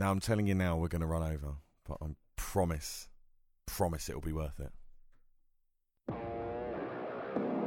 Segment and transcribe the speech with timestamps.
[0.00, 1.56] Now I'm telling you now we're going to run over,
[1.86, 3.10] but I promise,
[3.66, 4.72] promise it'll be worth it.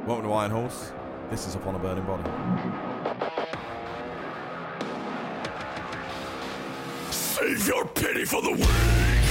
[0.04, 0.90] Welcome to Iron Horse.
[1.30, 2.28] This is Upon a Burning Body.
[7.12, 9.23] Save your pity for the weak.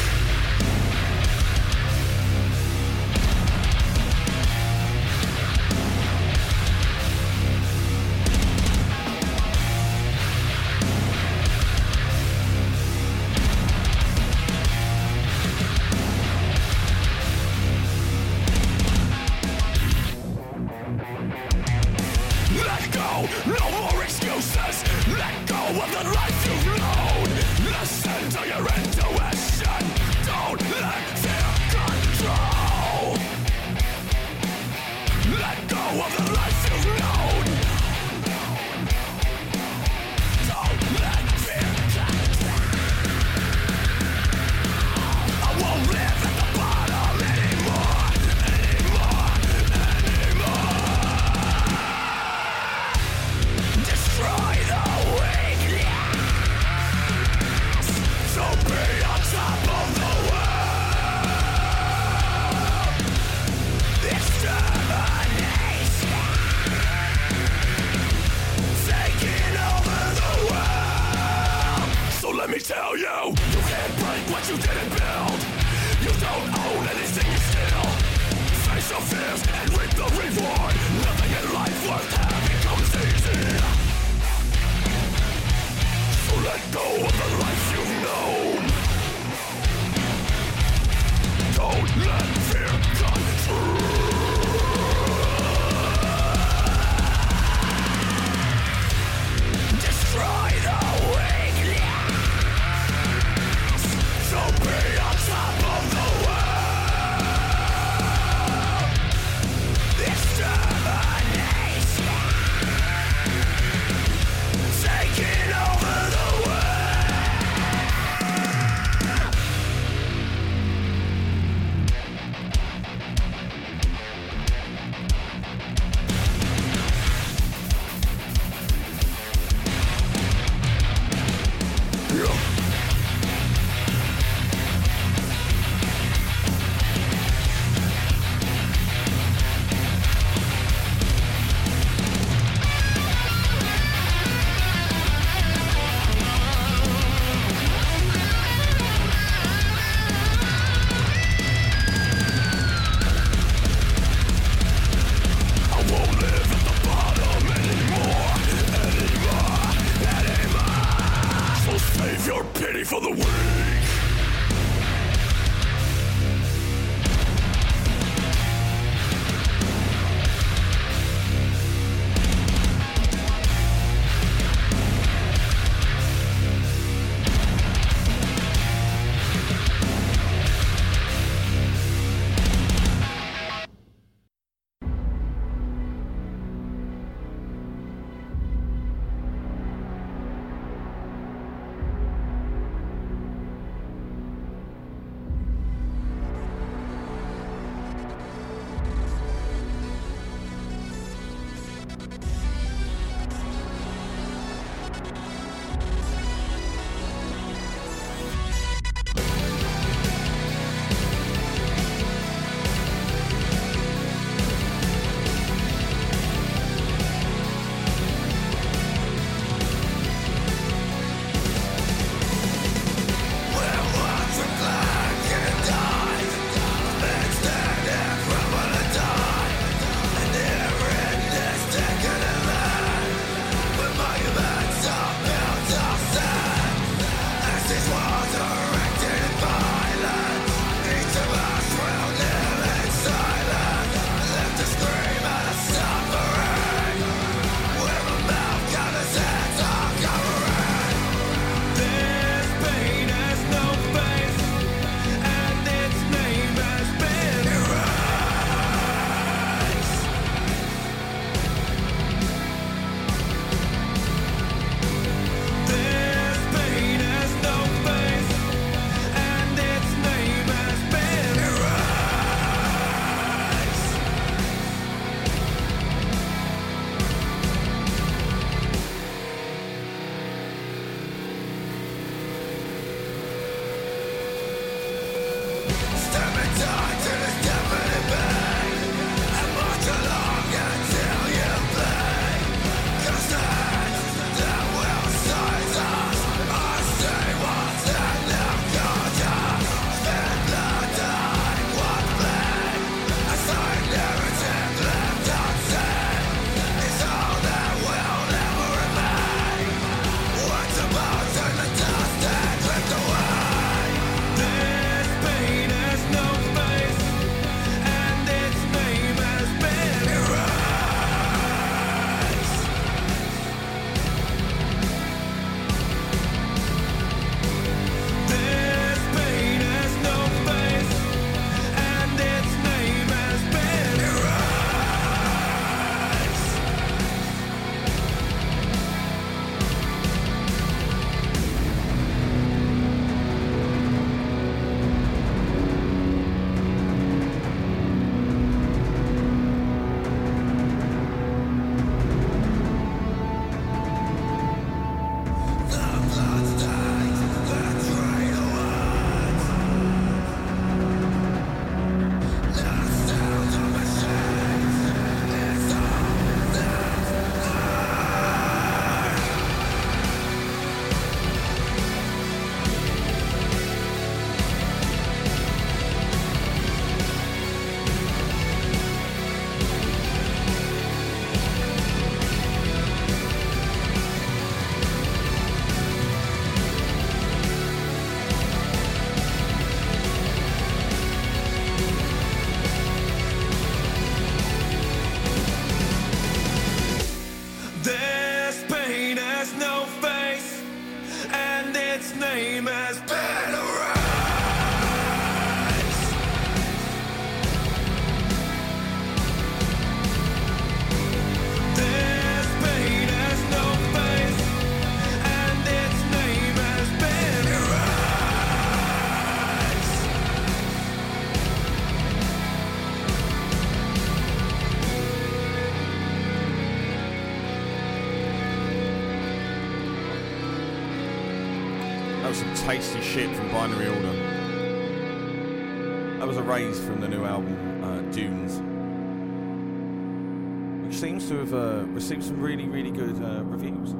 [441.24, 443.94] Seems to have uh, received some really, really good uh, reviews.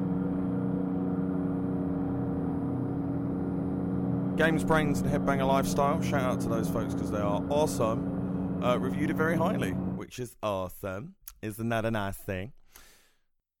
[4.36, 6.02] Games, Brains, and Headbanger Lifestyle.
[6.02, 8.62] Shout out to those folks because they are awesome.
[8.62, 11.14] Uh, reviewed it very highly, which is awesome.
[11.40, 12.52] Isn't that a nice thing?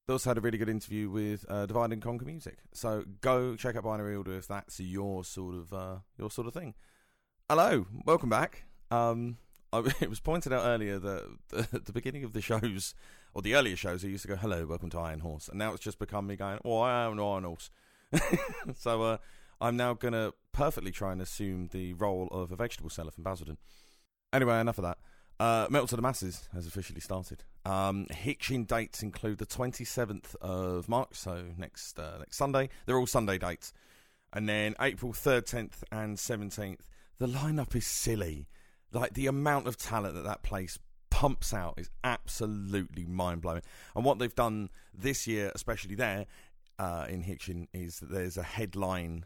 [0.06, 2.58] They also had a really good interview with uh, Divide and Conquer Music.
[2.74, 6.52] So go check out Binary Order if that's your sort of uh, your sort of
[6.52, 6.74] thing.
[7.48, 8.64] Hello, welcome back.
[8.90, 9.38] Um,
[9.72, 11.24] I, it was pointed out earlier that
[11.72, 12.94] at the beginning of the shows,
[13.34, 15.72] or the earlier shows, I used to go, "Hello, welcome to Iron Horse," and now
[15.72, 17.70] it's just become me going, "Oh, I am an Iron Horse."
[18.76, 19.16] so uh,
[19.60, 23.58] I'm now gonna perfectly try and assume the role of a vegetable seller from Basildon.
[24.32, 24.98] Anyway, enough of that.
[25.40, 27.42] Uh, Metal to the Masses has officially started.
[27.64, 32.68] Um, Hitchin dates include the 27th of March, so next uh, next Sunday.
[32.86, 33.72] They're all Sunday dates.
[34.32, 36.80] And then April 3rd, 10th, and 17th.
[37.18, 38.48] The lineup is silly.
[38.92, 40.76] Like, the amount of talent that that place
[41.14, 43.62] pumps out is absolutely mind blowing.
[43.94, 46.26] And what they've done this year, especially there
[46.76, 49.24] uh, in Hitchin, is that there's a headline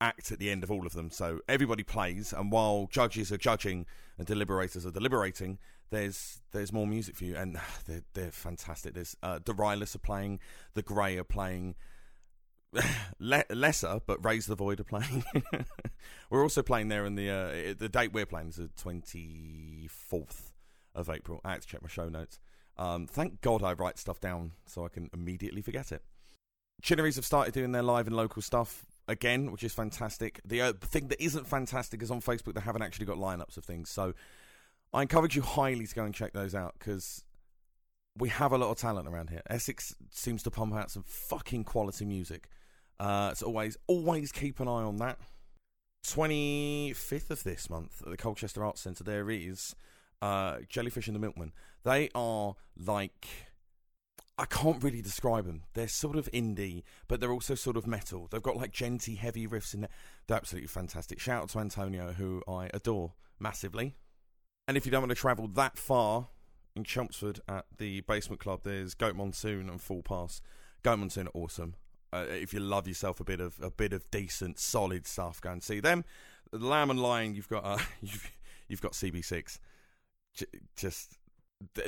[0.00, 1.10] act at the end of all of them.
[1.10, 3.84] So everybody plays, and while judges are judging
[4.16, 5.58] and deliberators are deliberating,
[5.90, 8.94] there's there's more music for you, and they're they're fantastic.
[8.94, 10.40] There's uh, Derilis are playing,
[10.72, 11.74] the Grey are playing.
[13.18, 15.22] Le- lesser, but Raise the Void are playing.
[16.30, 20.55] we're also playing there in the uh, the date we're playing is the twenty fourth
[20.96, 21.40] of April.
[21.44, 22.38] I had to check my show notes.
[22.78, 26.02] Um, thank God I write stuff down so I can immediately forget it.
[26.82, 30.40] Chinnerys have started doing their live and local stuff again, which is fantastic.
[30.44, 33.64] The uh, thing that isn't fantastic is on Facebook they haven't actually got lineups of
[33.64, 33.88] things.
[33.88, 34.12] So
[34.92, 37.24] I encourage you highly to go and check those out because
[38.16, 39.42] we have a lot of talent around here.
[39.48, 42.48] Essex seems to pump out some fucking quality music.
[42.98, 45.18] Uh, so always, always keep an eye on that.
[46.06, 49.74] 25th of this month at the Colchester Arts Centre, there is
[50.22, 51.52] uh, Jellyfish and the Milkman.
[51.84, 53.26] They are like.
[54.38, 55.62] I can't really describe them.
[55.72, 58.28] They're sort of indie, but they're also sort of metal.
[58.30, 59.90] They've got like djenty, heavy riffs in there.
[60.26, 61.18] They're absolutely fantastic.
[61.18, 63.96] Shout out to Antonio, who I adore massively.
[64.68, 66.28] And if you don't want to travel that far
[66.74, 70.42] in Chelmsford at the Basement Club, there's Goat Monsoon and Full Pass.
[70.82, 71.74] Goat Monsoon are awesome.
[72.12, 75.50] Uh, if you love yourself a bit of a bit of decent, solid stuff, go
[75.50, 76.04] and see them.
[76.52, 78.30] Lamb and Lion, you've got uh, you've
[78.68, 79.58] you've got CB6.
[80.76, 81.16] Just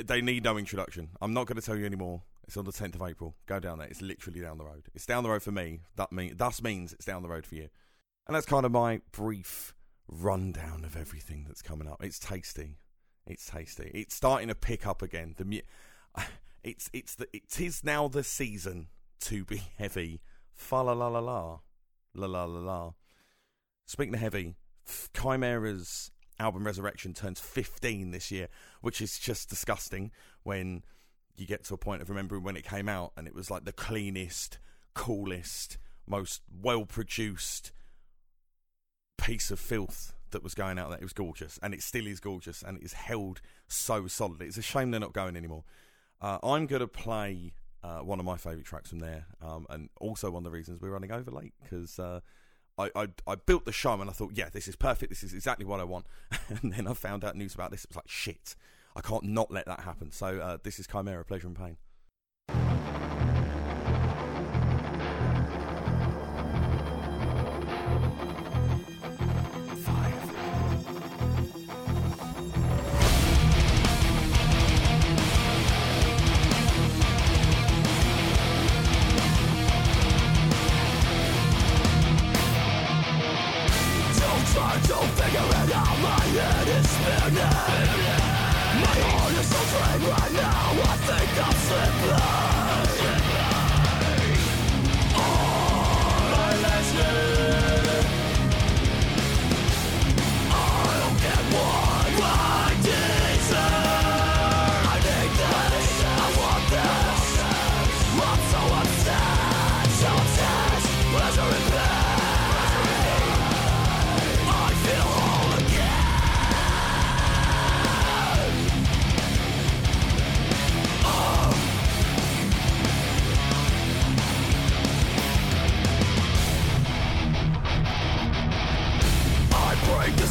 [0.03, 1.09] they need no introduction.
[1.21, 2.23] I'm not going to tell you anymore.
[2.47, 3.35] It's on the 10th of April.
[3.45, 3.87] Go down there.
[3.87, 4.87] It's literally down the road.
[4.95, 5.81] It's down the road for me.
[5.95, 7.69] That mean thus means it's down the road for you.
[8.25, 9.75] And that's kind of my brief
[10.07, 12.03] rundown of everything that's coming up.
[12.03, 12.79] It's tasty.
[13.27, 13.91] It's tasty.
[13.93, 15.35] It's starting to pick up again.
[15.37, 15.61] The mu-
[16.63, 18.87] it's it's the it is now the season
[19.21, 20.21] to be heavy.
[20.55, 21.59] Fa la la la la
[22.15, 22.91] la la la la.
[23.85, 24.55] Speaking of heavy,
[25.13, 28.47] Chimaira's album Resurrection turns 15 this year,
[28.81, 30.11] which is just disgusting
[30.43, 30.83] when
[31.35, 33.65] you get to a point of remembering when it came out and it was like
[33.65, 34.59] the cleanest,
[34.93, 35.77] coolest,
[36.07, 37.71] most well produced
[39.17, 40.99] piece of filth that was going out there.
[40.99, 44.47] It was gorgeous, and it still is gorgeous, and it is held so solidly.
[44.47, 45.63] It's a shame they're not going anymore.
[46.21, 47.53] Uh, I'm going to play
[47.83, 50.81] uh, one of my favourite tracks from there, um, and also one of the reasons
[50.81, 52.19] we're running over late because uh,
[52.79, 55.11] I, I I built the show and I thought, yeah, this is perfect.
[55.11, 56.05] This is exactly what I want.
[56.49, 57.83] and then I found out news about this.
[57.83, 58.55] It was like shit.
[58.95, 60.11] I can't not let that happen.
[60.11, 61.77] So uh, this is Chimaira, Pleasure and Pain.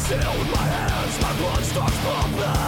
[0.09, 2.58] Till my hands, my blood starts pumping.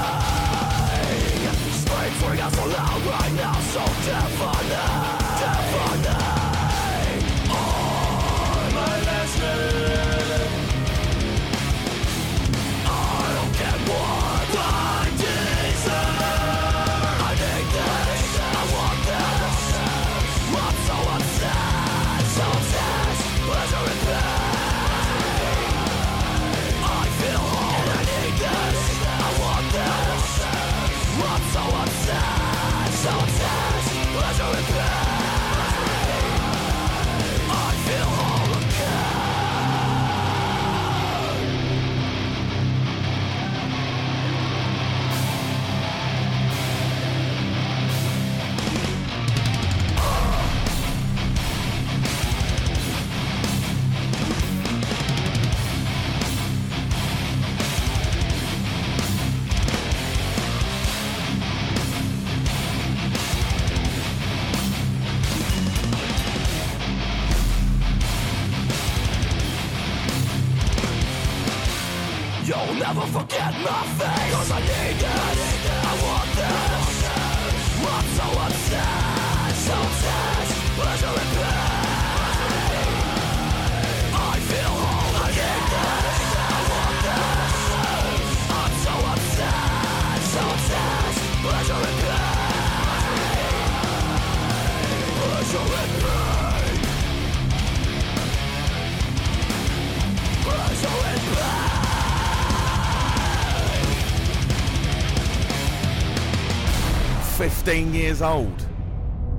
[107.72, 108.68] 15 years old.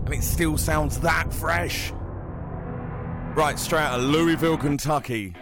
[0.07, 1.93] And it still sounds that fresh.
[3.37, 5.35] Right, straight out of Louisville, Kentucky.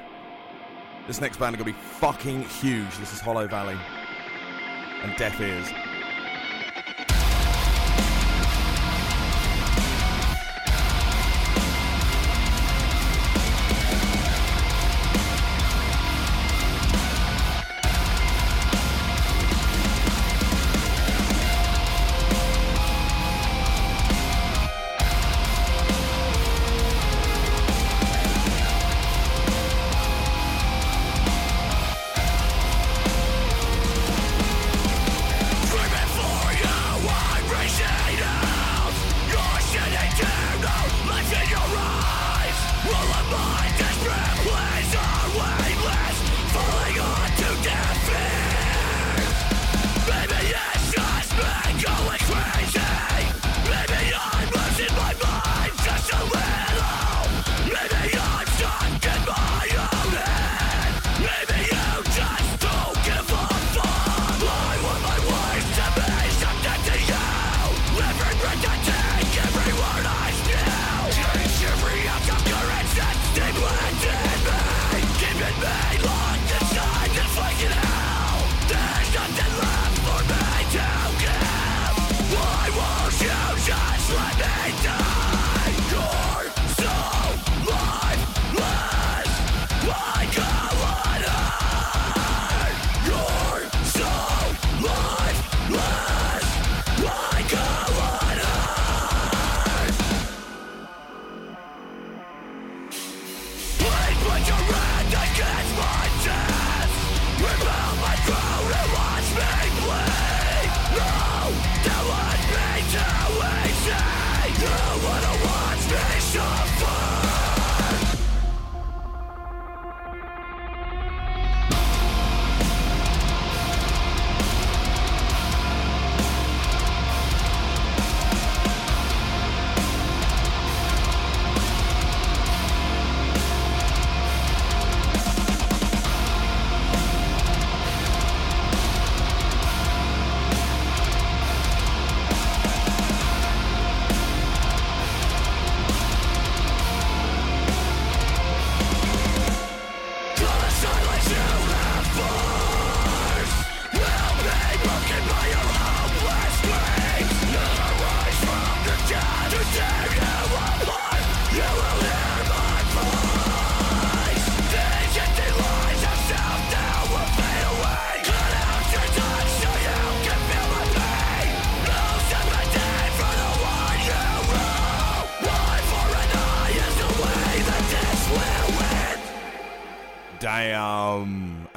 [1.06, 2.90] This next band are going to be fucking huge.
[2.98, 3.78] This is Hollow Valley.
[5.04, 5.68] And Deaf Ears.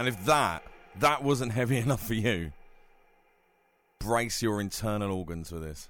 [0.03, 0.63] And if that
[0.99, 2.51] that wasn't heavy enough for you,
[3.99, 5.87] brace your internal organs for this.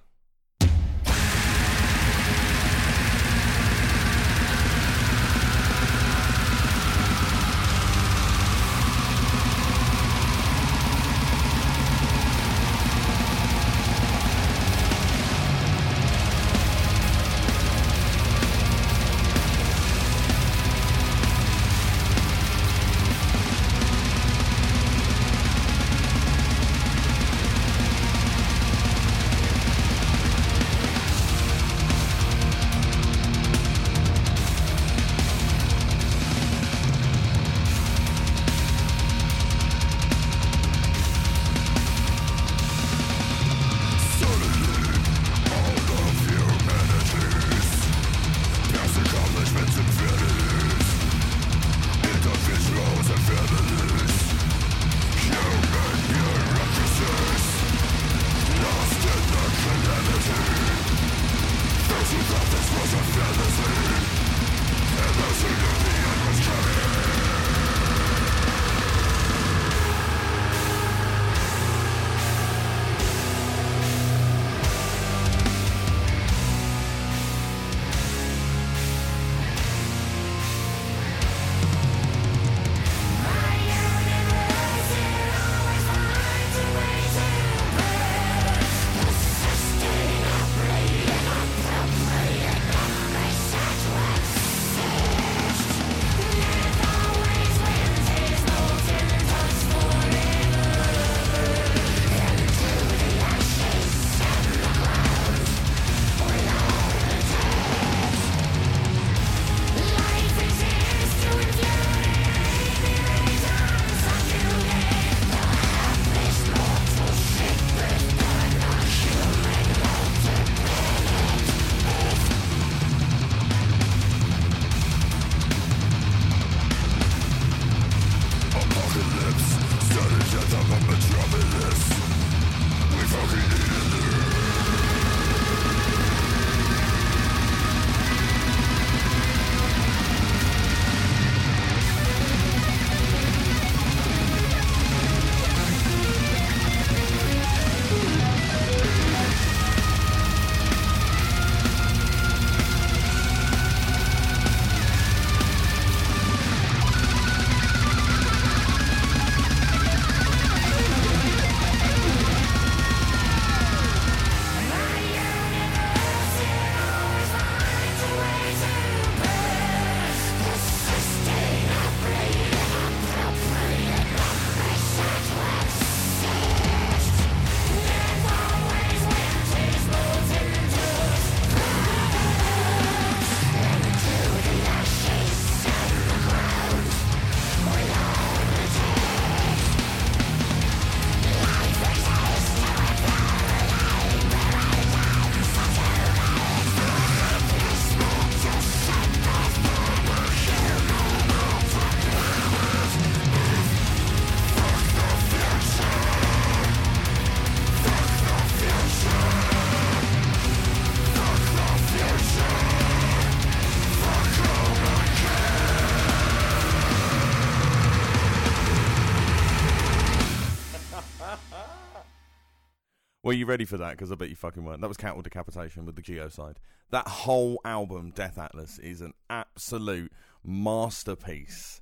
[223.43, 223.91] You ready for that?
[223.91, 224.79] Because I bet you fucking weren't.
[224.79, 226.55] That was Cattle Decapitation with the Geocide.
[226.91, 230.13] That whole album, Death Atlas, is an absolute
[230.45, 231.81] masterpiece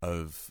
[0.00, 0.50] of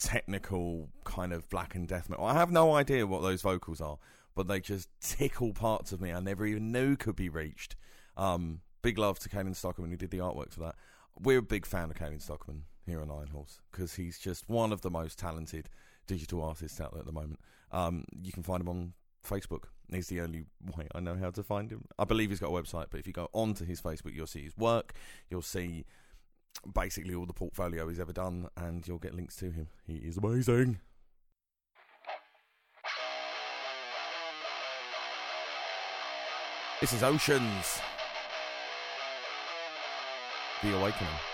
[0.00, 2.24] technical kind of black and death metal.
[2.24, 3.98] I have no idea what those vocals are,
[4.34, 7.76] but they just tickle parts of me I never even knew could be reached.
[8.16, 10.74] Um, big love to Cailin Stockman who did the artwork for that.
[11.16, 14.72] We're a big fan of Cailin Stockman here on Iron Horse because he's just one
[14.72, 15.68] of the most talented
[16.08, 17.38] digital artists out there at the moment.
[17.70, 19.66] Um, you can find him on Facebook.
[19.92, 20.44] He's the only
[20.76, 21.84] way I know how to find him.
[21.98, 24.42] I believe he's got a website, but if you go onto his Facebook, you'll see
[24.42, 24.94] his work.
[25.30, 25.84] You'll see
[26.74, 29.68] basically all the portfolio he's ever done, and you'll get links to him.
[29.86, 30.78] He is amazing.
[36.80, 37.80] This is Oceans.
[40.62, 41.31] The Awakening.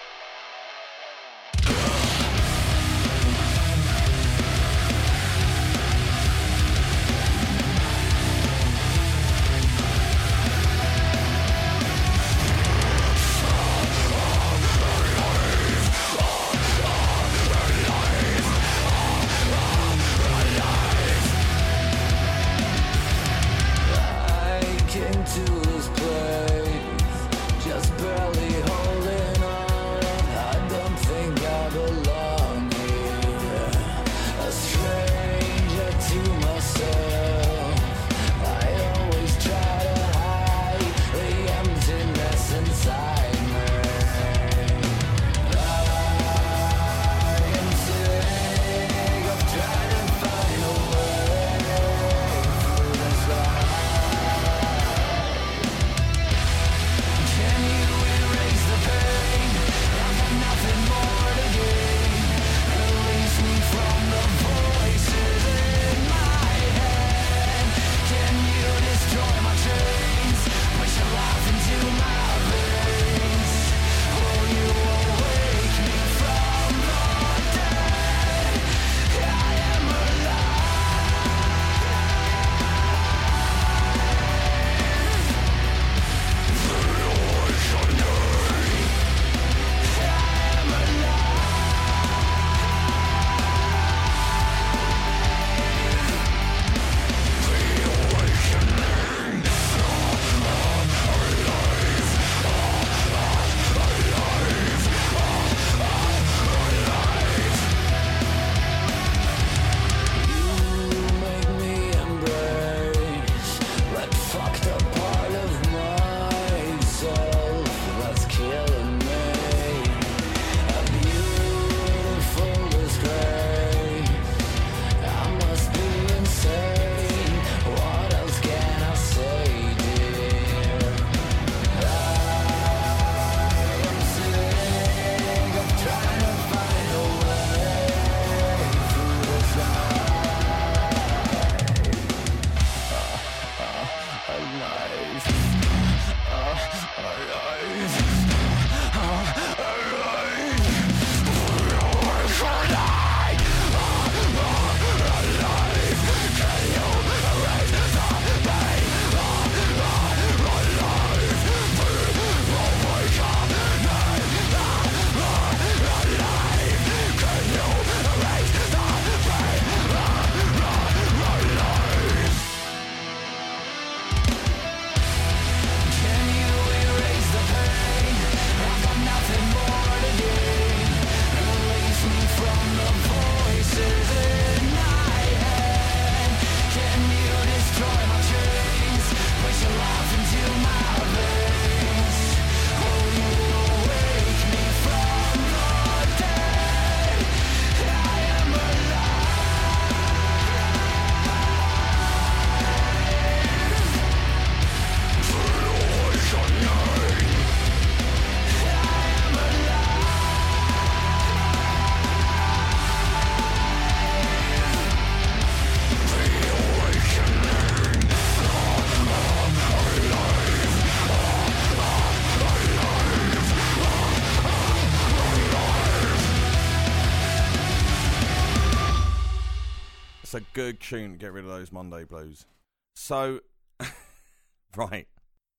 [230.89, 232.47] Tune to get rid of those Monday blues.
[232.95, 233.41] So,
[234.77, 235.07] right,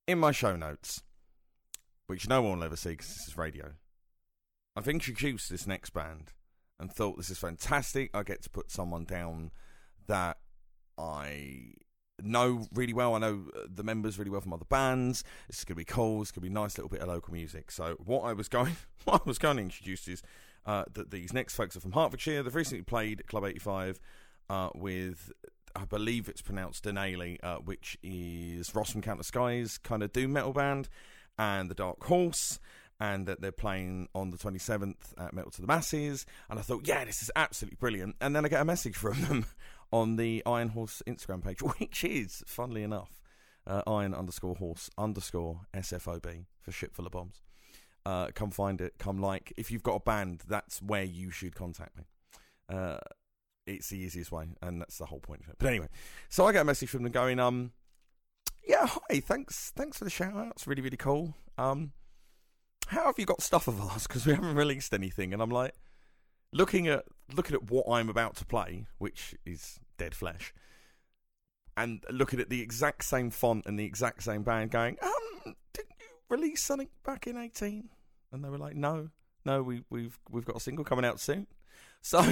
[0.07, 1.03] in my show notes,
[2.07, 3.73] which no one will ever see because this is radio,
[4.75, 6.33] I've introduced this next band
[6.79, 8.09] and thought this is fantastic.
[8.13, 9.51] I get to put someone down
[10.07, 10.37] that
[10.97, 11.73] I
[12.21, 13.13] know really well.
[13.13, 15.23] I know uh, the members really well from other bands.
[15.47, 16.23] This is going to be cool.
[16.23, 17.69] It's going to be a nice little bit of local music.
[17.71, 20.23] So what I was going, what I was going to introduce is
[20.65, 22.41] uh, that these next folks are from Hertfordshire.
[22.41, 23.99] They've recently played Club 85
[24.49, 25.31] uh, with,
[25.75, 30.33] I believe it's pronounced Denali, uh, which is Ross from Counter Skies kind of doom
[30.33, 30.89] metal band,
[31.37, 32.59] and the Dark Horse.
[33.01, 36.25] And that they're playing on the 27th at Metal to the Masses.
[36.49, 38.17] And I thought, yeah, this is absolutely brilliant.
[38.19, 39.45] And then I get a message from them
[39.89, 43.21] on the Iron Horse Instagram page, which is, funnily enough,
[43.65, 47.41] uh, Iron underscore Horse underscore SFOB for Ship Full of Bombs.
[48.05, 49.53] Uh, come find it, come like.
[49.57, 52.03] If you've got a band, that's where you should contact me.
[52.67, 52.97] Uh,
[53.75, 55.55] it's the easiest way, and that's the whole point of it.
[55.59, 55.87] But anyway,
[56.29, 57.71] so I get a message from them going, um,
[58.67, 60.51] yeah, hi, thanks, thanks for the shout out.
[60.51, 61.35] It's really, really cool.
[61.57, 61.91] Um,
[62.87, 64.03] how have you got stuff of ours?
[64.07, 65.33] Because we haven't released anything.
[65.33, 65.75] And I'm like,
[66.51, 67.05] looking at
[67.35, 70.53] looking at what I'm about to play, which is Dead Flesh,
[71.77, 75.95] and looking at the exact same font and the exact same band, going, um, didn't
[75.99, 77.89] you release something back in 18?
[78.31, 79.09] And they were like, no,
[79.45, 81.47] no, we, we've we've got a single coming out soon.
[82.01, 82.23] So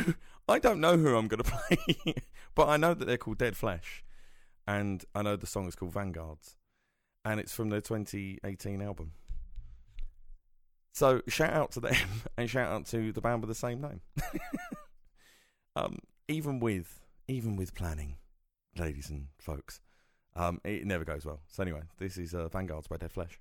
[0.48, 2.16] I don't know who I'm going to play,
[2.56, 4.04] but I know that they're called Dead Flesh,
[4.66, 6.58] and I know the song is called Vanguards,
[7.26, 9.12] and it's from their 2018 album.
[10.94, 11.96] So shout out to them
[12.38, 14.02] and shout out to the band with the same name.
[15.76, 18.16] um, even with even with planning,
[18.76, 19.80] ladies and folks,
[20.36, 21.42] um, it never goes well.
[21.48, 23.40] So anyway, this is uh, Vanguards by Dead Flesh.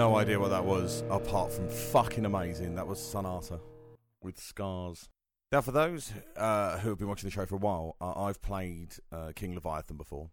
[0.00, 2.74] No idea what that was, apart from fucking amazing.
[2.74, 3.60] That was Sonata
[4.22, 5.10] with Scars.
[5.52, 8.40] Now, for those uh, who have been watching the show for a while, uh, I've
[8.40, 10.30] played uh, King Leviathan before.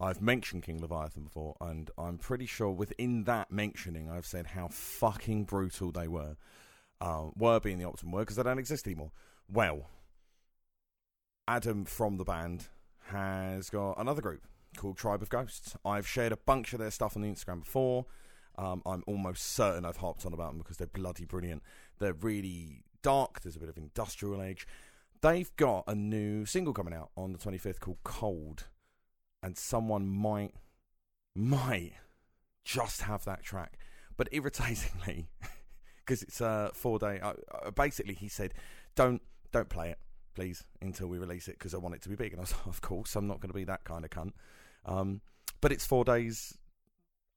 [0.00, 4.68] I've mentioned King Leviathan before, and I'm pretty sure within that mentioning, I've said how
[4.68, 6.36] fucking brutal they were.
[7.00, 9.10] Uh, were being the optimum word because they don't exist anymore.
[9.52, 9.90] Well,
[11.48, 12.68] Adam from the band
[13.08, 14.42] has got another group
[14.76, 15.76] called Tribe of Ghosts.
[15.84, 18.06] I've shared a bunch of their stuff on the Instagram before.
[18.58, 21.62] Um, I'm almost certain I've harped on about them because they're bloody brilliant.
[22.00, 23.40] They're really dark.
[23.40, 24.66] There's a bit of industrial age.
[25.20, 28.64] They've got a new single coming out on the 25th called Cold,
[29.42, 30.54] and someone might
[31.36, 31.92] might
[32.64, 33.78] just have that track.
[34.16, 35.28] But irritatingly,
[36.04, 37.20] because it's a four day.
[37.22, 38.54] Uh, basically, he said,
[38.96, 39.98] "Don't don't play it,
[40.34, 42.52] please, until we release it, because I want it to be big." And I was,
[42.52, 44.32] like, "Of course, I'm not going to be that kind of cunt."
[44.84, 45.20] Um,
[45.60, 46.57] but it's four days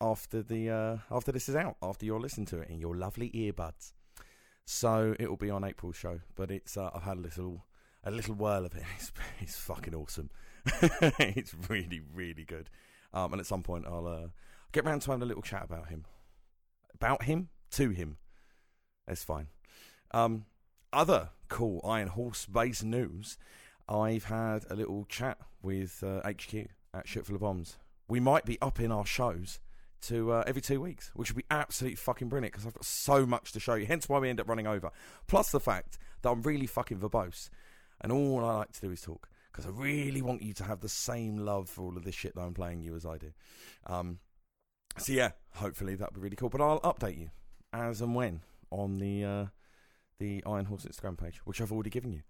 [0.02, 3.30] after the uh, after this is out, after you're listening to it in your lovely
[3.30, 3.94] earbuds.
[4.66, 7.66] So it will be on April's show, but it's uh, I've had a little
[8.04, 8.84] a little whirl of it.
[8.98, 10.30] It's, it's fucking awesome.
[11.20, 12.70] it's really really good.
[13.14, 14.28] Um, and at some point I'll uh,
[14.72, 16.06] get round to having a little chat about him,
[16.94, 18.18] about him to him.
[19.08, 19.48] That's fine.
[20.12, 20.46] Um,
[20.94, 23.38] other cool Iron Horse base news.
[23.88, 27.78] I've had a little chat with uh, HQ at Shitful of Bombs.
[28.08, 29.60] We might be up in our shows
[30.04, 33.26] to uh, every two weeks, which would be absolutely fucking brilliant because I've got so
[33.26, 33.86] much to show you.
[33.86, 34.92] Hence why we end up running over.
[35.28, 37.50] Plus the fact that I'm really fucking verbose,
[38.02, 40.80] and all I like to do is talk because I really want you to have
[40.80, 43.32] the same love for all of this shit that I'm playing you as I do.
[43.86, 44.20] Um,
[44.98, 46.50] so yeah, hopefully that'll be really cool.
[46.50, 47.30] But I'll update you
[47.74, 49.26] as and when on the.
[49.26, 49.46] Uh,
[50.20, 52.22] the Iron Horse Instagram page, which I've already given you.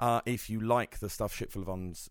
[0.00, 2.10] Uh, if you like the stuff Shitful of Uns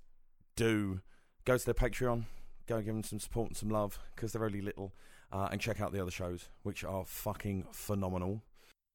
[0.55, 1.01] do,
[1.43, 2.24] go to their Patreon,
[2.68, 4.93] go and give them some support and some love because they're only little,
[5.32, 8.43] uh, and check out the other shows, which are fucking phenomenal.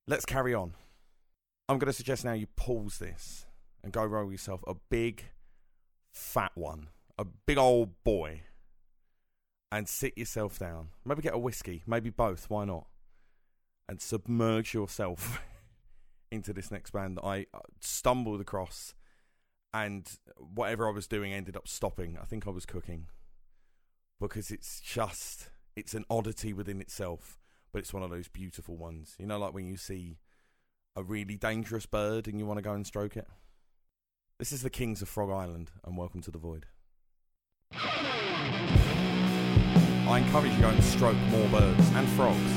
[0.06, 0.74] Let's carry on.
[1.68, 3.46] I'm going to suggest now you pause this
[3.82, 5.26] and go roll yourself a big,
[6.12, 8.42] fat one, a big old boy,
[9.70, 10.88] and sit yourself down.
[11.04, 12.86] Maybe get a whiskey, maybe both, why not?
[13.88, 15.40] And submerge yourself
[16.32, 18.94] into this next band that I uh, stumbled across,
[19.72, 22.18] and whatever I was doing ended up stopping.
[22.20, 23.06] I think I was cooking
[24.20, 27.38] because it's just it's an oddity within itself,
[27.72, 29.16] but it's one of those beautiful ones.
[29.18, 30.18] You know, like when you see
[30.94, 33.26] a really dangerous bird and you want to go and stroke it.
[34.38, 36.66] This is the Kings of Frog Island, and welcome to the Void.
[40.10, 42.52] I encourage you to go and stroke more birds and frogs,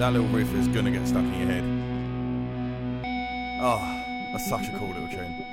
[0.00, 1.62] That little riff is gonna get stuck in your head.
[3.60, 3.78] Oh,
[4.32, 5.44] that's such a cool little tune.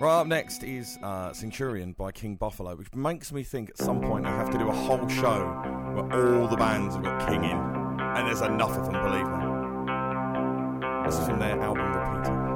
[0.00, 4.00] Right up next is uh, Centurion by King Buffalo, which makes me think at some
[4.00, 5.44] point I have to do a whole show
[5.92, 9.44] where all the bands have got King in, and there's enough of them, believe me.
[11.04, 12.47] This is from their album Repeater.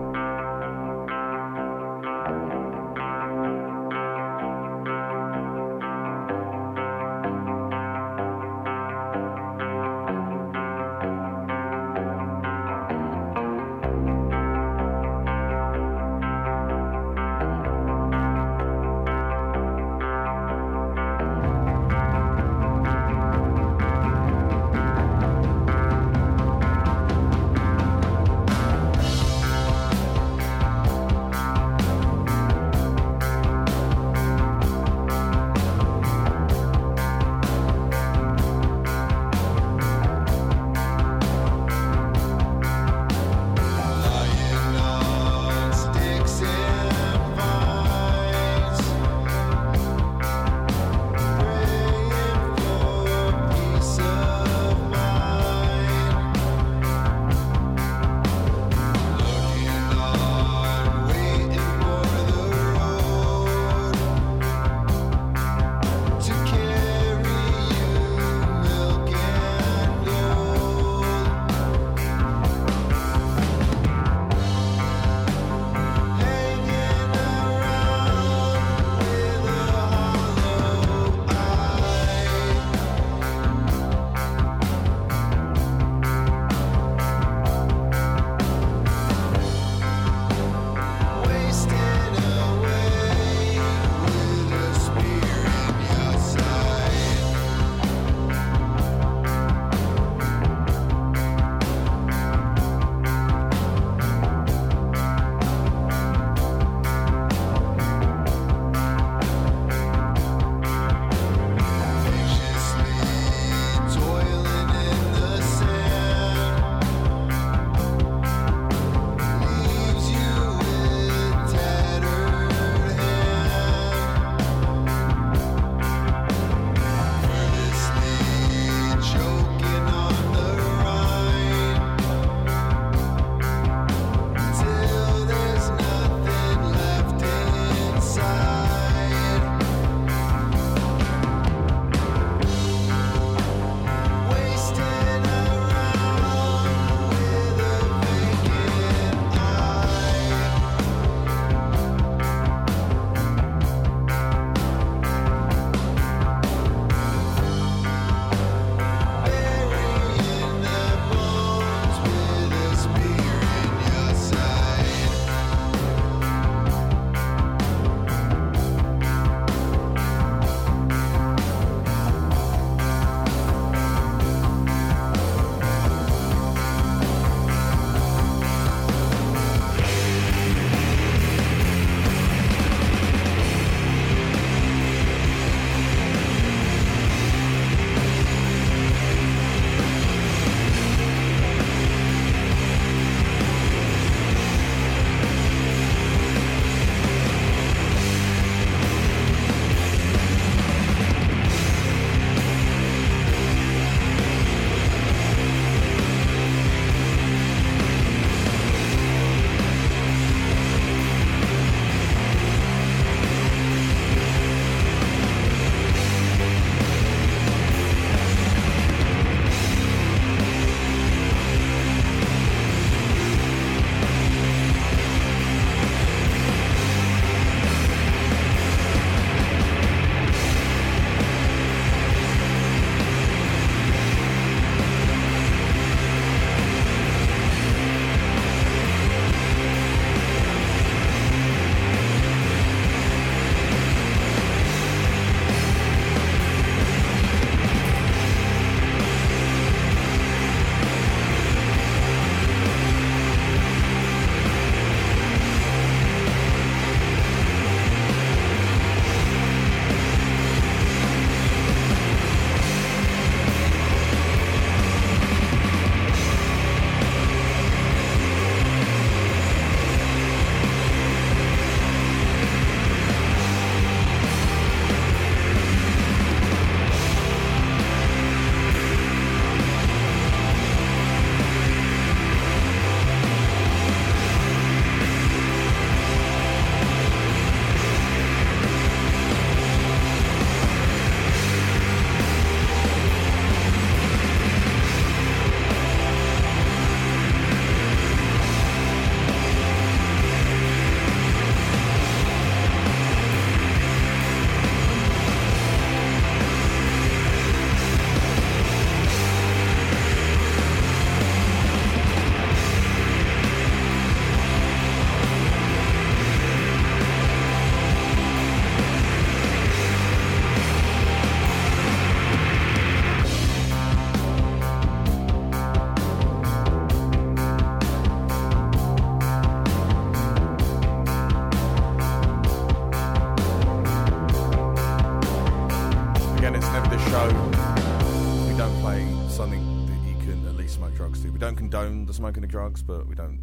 [342.62, 343.40] Drugs, but we don't,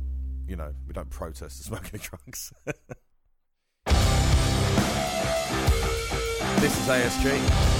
[0.47, 2.53] you know, we don't protest the smoking of drugs.
[6.61, 7.78] this is ASG.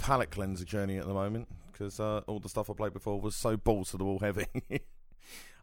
[0.00, 3.36] Palate cleanser journey at the moment because uh, all the stuff I played before was
[3.36, 4.46] so balls to the wall heavy.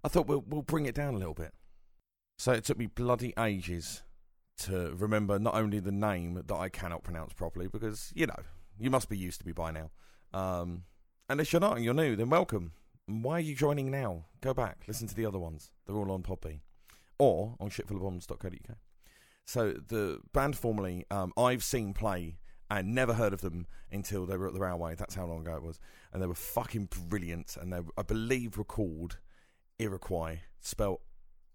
[0.03, 1.53] I thought we'll we'll bring it down a little bit.
[2.37, 4.03] So it took me bloody ages
[4.59, 8.39] to remember not only the name that I cannot pronounce properly because you know
[8.79, 9.89] you must be used to me by now.
[10.33, 10.83] Um,
[11.29, 12.73] and if you're not and you're new, then welcome.
[13.07, 14.25] Why are you joining now?
[14.41, 15.71] Go back, listen to the other ones.
[15.85, 16.59] They're all on Podbean
[17.17, 18.77] or on shitfulofbombs.co.uk.
[19.45, 22.37] So the band formerly um, I've seen play
[22.69, 24.95] and never heard of them until they were at the Railway.
[24.95, 25.79] That's how long ago it was,
[26.11, 27.57] and they were fucking brilliant.
[27.59, 29.17] And they, I believe, were called
[29.79, 30.99] Iroquois, spelled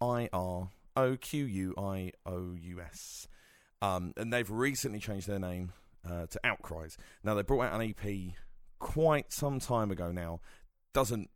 [0.01, 3.27] I R O Q U I O U S.
[3.81, 5.73] Um, and they've recently changed their name
[6.09, 6.97] uh, to Outcries.
[7.23, 8.33] Now they brought out an EP
[8.79, 10.11] quite some time ago.
[10.11, 10.39] Now
[10.93, 11.29] doesn't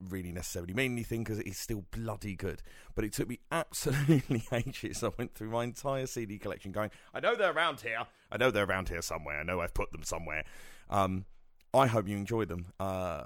[0.00, 2.62] really necessarily mean anything because it is still bloody good.
[2.94, 5.02] But it took me absolutely ages.
[5.02, 8.04] I went through my entire CD collection going, I know they're around here.
[8.30, 9.40] I know they're around here somewhere.
[9.40, 10.44] I know I've put them somewhere.
[10.90, 11.26] Um,
[11.72, 12.72] I hope you enjoy them.
[12.78, 13.24] Uh,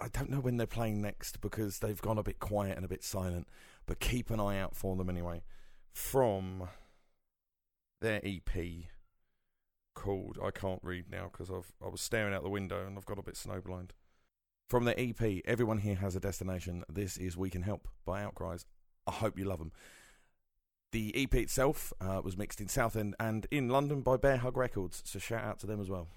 [0.00, 2.88] I don't know when they're playing next because they've gone a bit quiet and a
[2.88, 3.48] bit silent.
[3.86, 5.42] But keep an eye out for them anyway.
[5.92, 6.68] From
[8.00, 8.88] their EP
[9.94, 13.06] called I can't read now because I've I was staring out the window and I've
[13.06, 13.90] got a bit snowblind.
[14.74, 18.66] From the EP, Everyone Here Has a Destination, this is We Can Help by Outcries.
[19.06, 19.70] I hope you love them.
[20.90, 25.00] The EP itself uh, was mixed in Southend and in London by Bear Hug Records,
[25.06, 26.08] so shout out to them as well.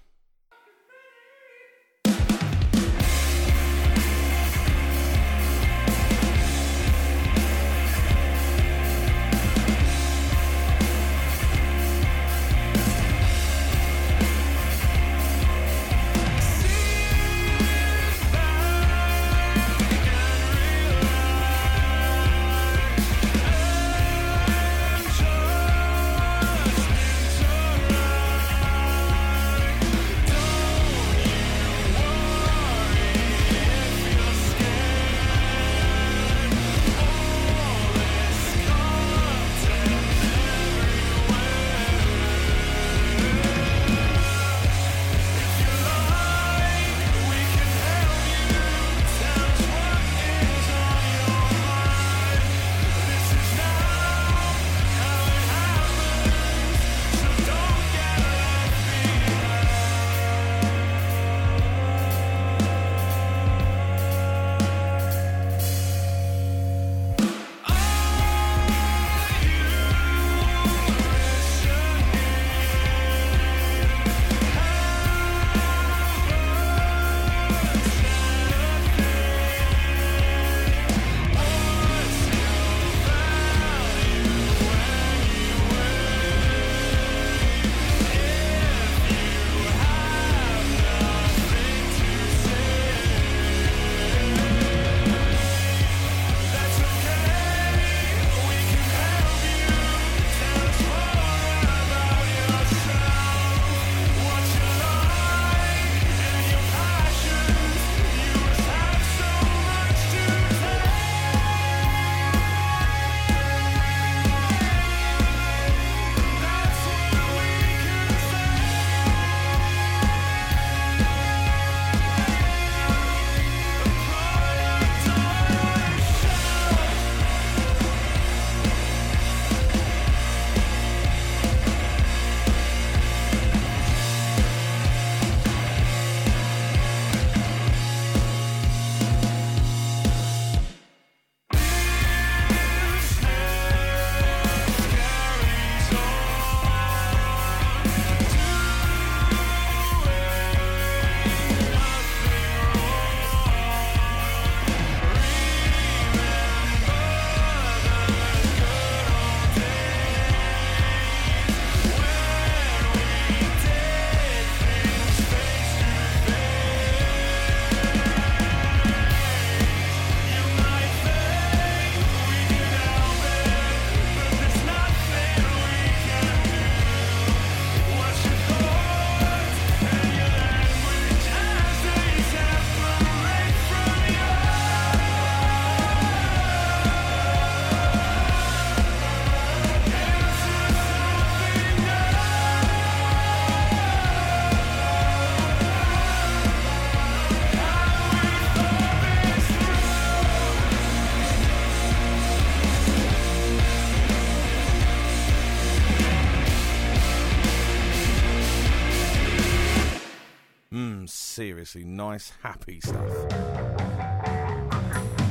[211.38, 213.08] Seriously nice, happy stuff.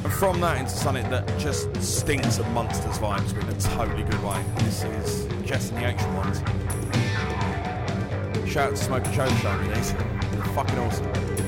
[0.05, 4.03] And from that into something that just stinks of monsters vibes, but in a totally
[4.03, 4.41] good way.
[4.60, 6.38] This is Jess and the Ancient Ones.
[8.49, 9.91] Shout out to Smoker Show showing me these.
[10.55, 11.47] Fucking awesome.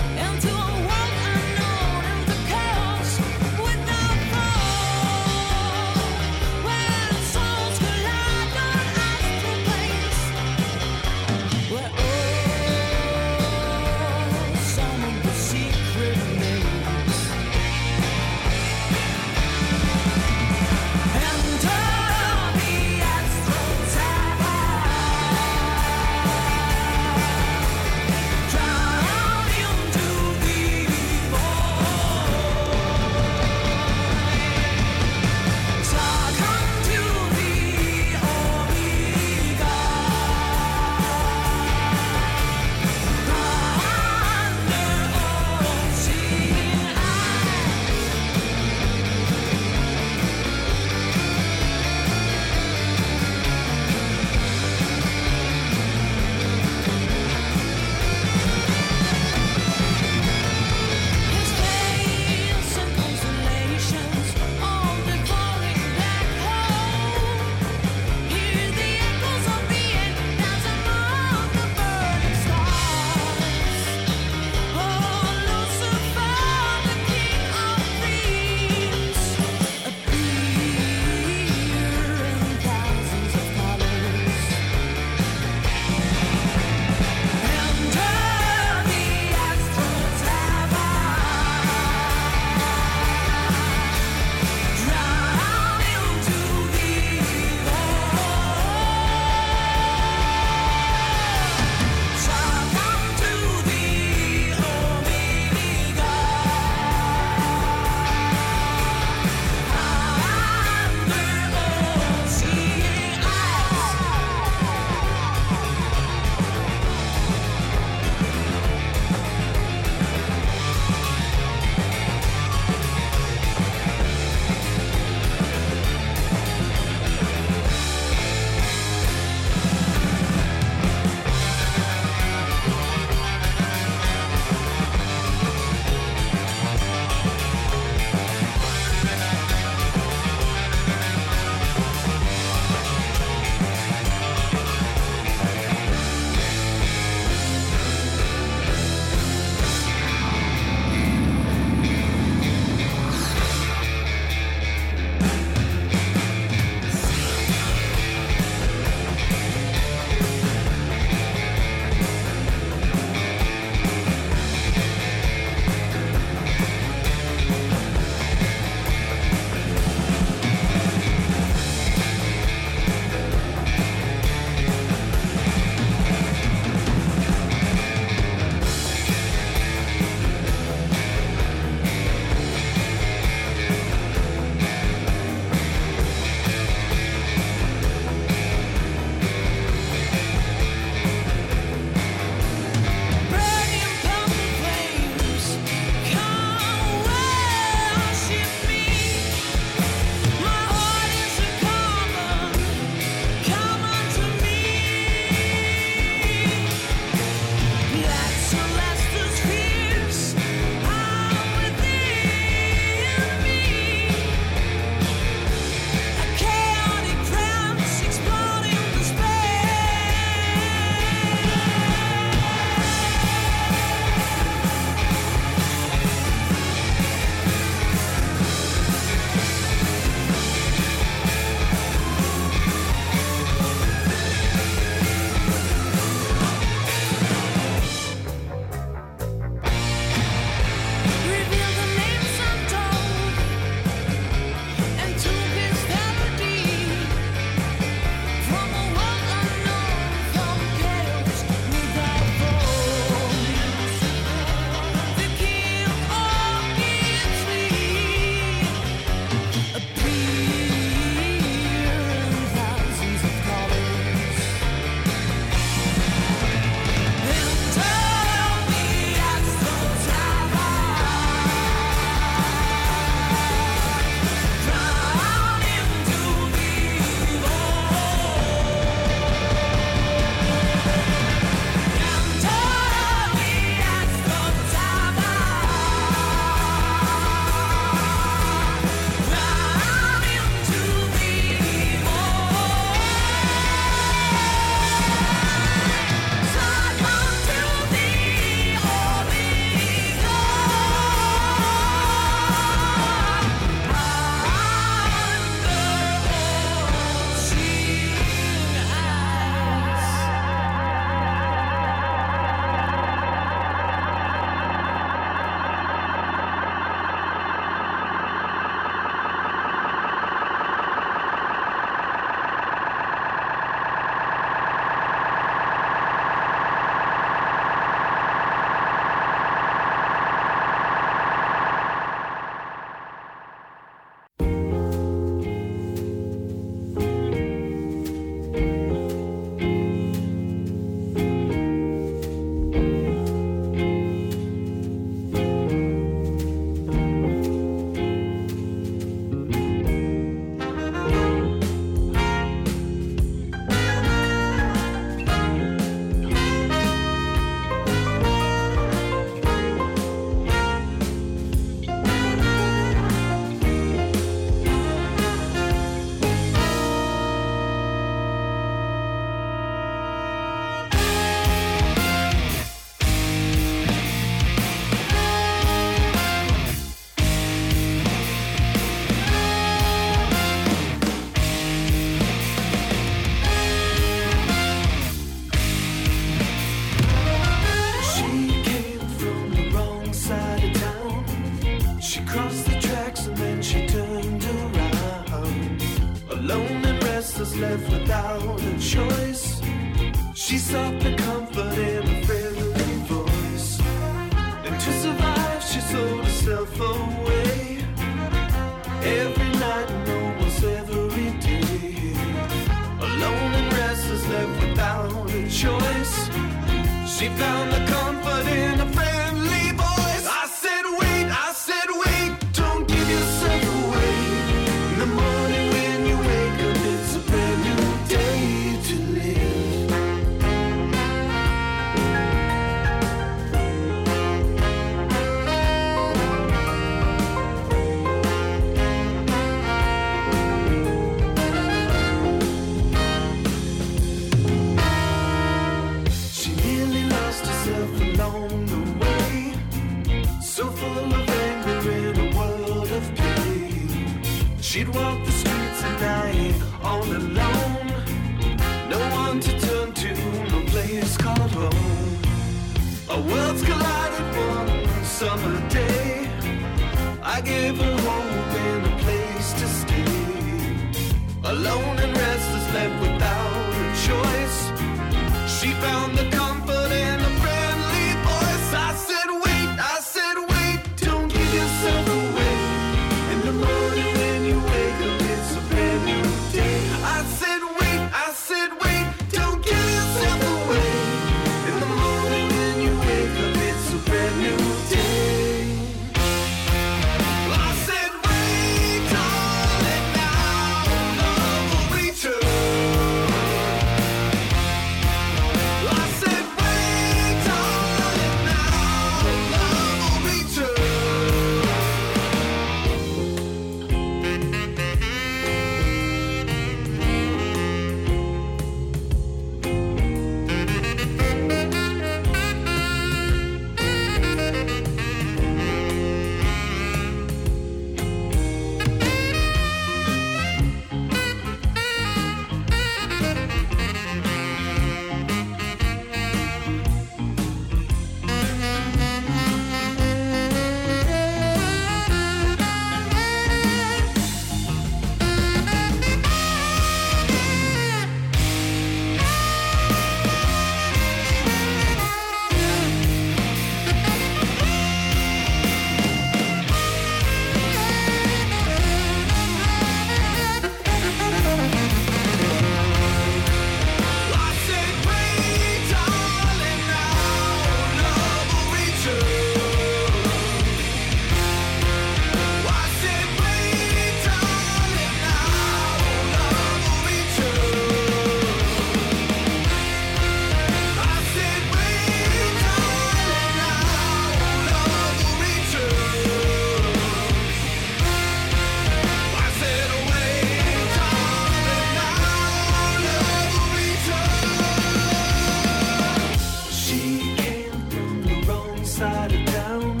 [599.00, 600.00] Wrong side of town.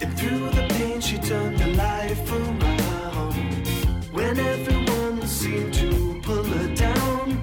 [0.00, 3.34] And through the pain, she turned her life around.
[4.12, 7.40] When everyone seemed to pull her down,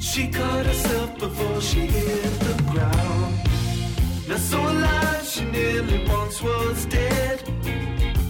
[0.00, 3.36] she caught herself before she hit the ground.
[4.28, 7.42] Now so alive, she nearly once was dead.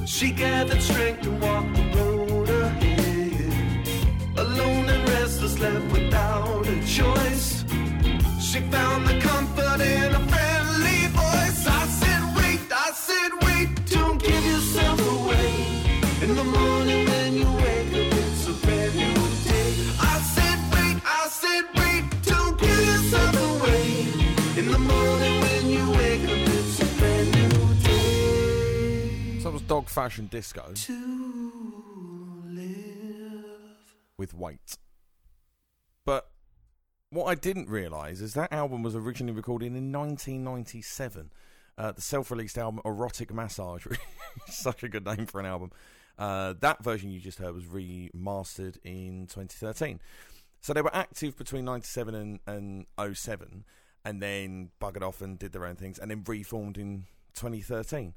[0.06, 3.88] She gathered strength and walked the road ahead.
[4.36, 7.64] Alone and restless, left without a choice.
[8.40, 10.29] She found the comfort in a
[29.90, 31.52] So that was Dog Fashion Disco To
[32.46, 33.44] live.
[34.16, 34.78] with Weight.
[36.04, 36.30] But
[37.10, 41.32] what I didn't realise is that album was originally recorded in 1997.
[41.78, 43.86] Uh, the self-released album Erotic Massage,
[44.46, 45.70] such a good name for an album.
[46.18, 50.00] Uh, that version you just heard was remastered in 2013.
[50.60, 52.86] So they were active between 97 and, and
[53.16, 53.64] 07,
[54.04, 58.14] and then buggered off and did their own things, and then reformed in 2013.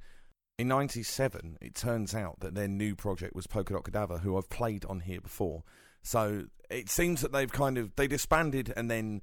[0.60, 4.50] In 97, it turns out that their new project was Polka Dot Cadaver, who I've
[4.50, 5.64] played on here before.
[6.04, 9.22] So it seems that they've kind of they disbanded and then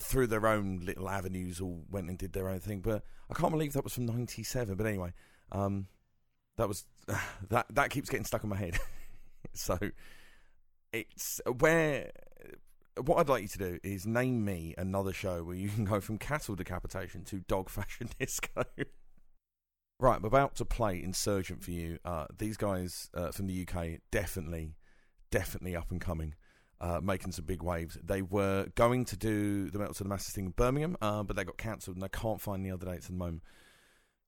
[0.00, 2.80] through their own little avenues all went and did their own thing.
[2.80, 4.76] But I can't believe that was from '97.
[4.76, 5.12] But anyway,
[5.52, 5.88] um,
[6.56, 6.86] that was
[7.50, 8.78] that that keeps getting stuck in my head.
[9.52, 9.78] so
[10.92, 12.12] it's where
[13.04, 16.00] what I'd like you to do is name me another show where you can go
[16.00, 18.64] from cattle decapitation to dog fashion disco.
[20.00, 21.98] Right, I'm about to play Insurgent for you.
[22.04, 24.76] Uh, these guys uh, from the UK definitely,
[25.30, 26.34] definitely up and coming.
[26.80, 27.98] Uh, making some big waves.
[28.04, 31.34] They were going to do the Metal to the Masses thing in Birmingham, uh, but
[31.34, 33.42] they got cancelled and I can't find the other dates at the moment.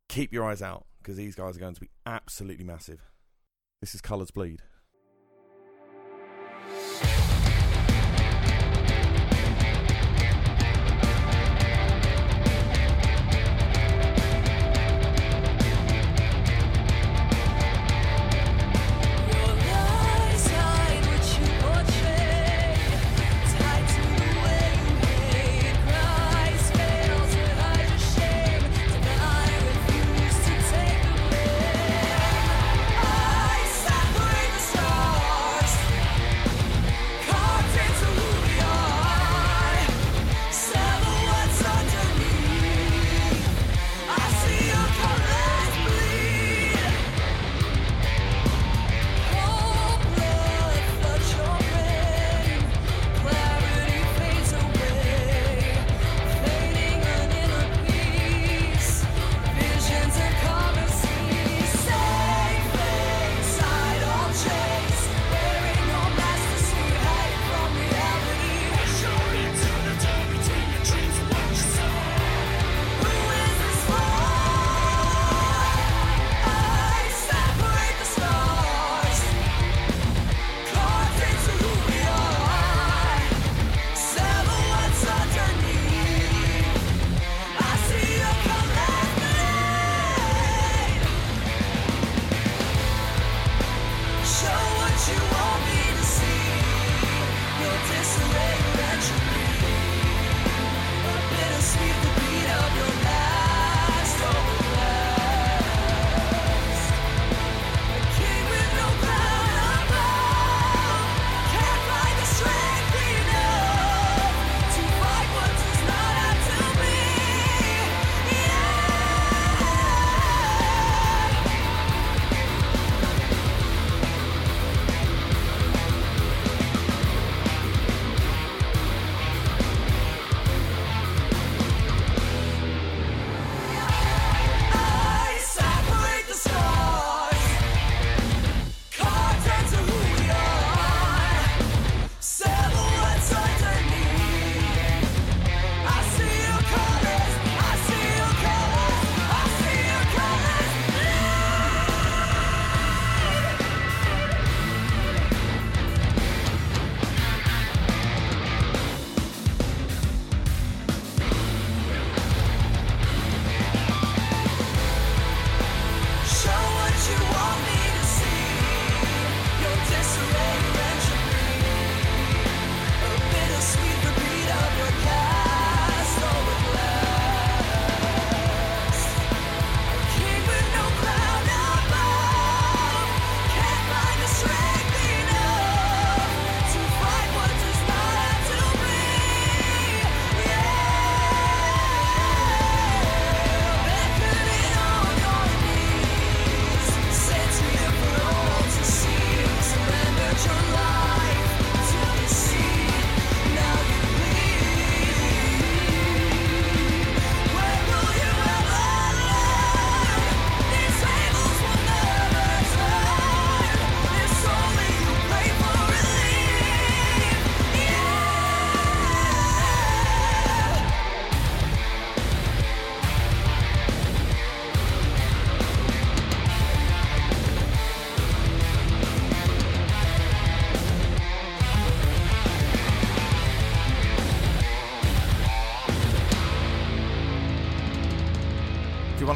[0.08, 3.08] Keep your eyes out because these guys are going to be absolutely massive.
[3.80, 4.62] This is Colours Bleed.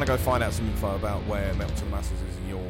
[0.05, 2.67] To go find out some info about where Metal to Masses is in your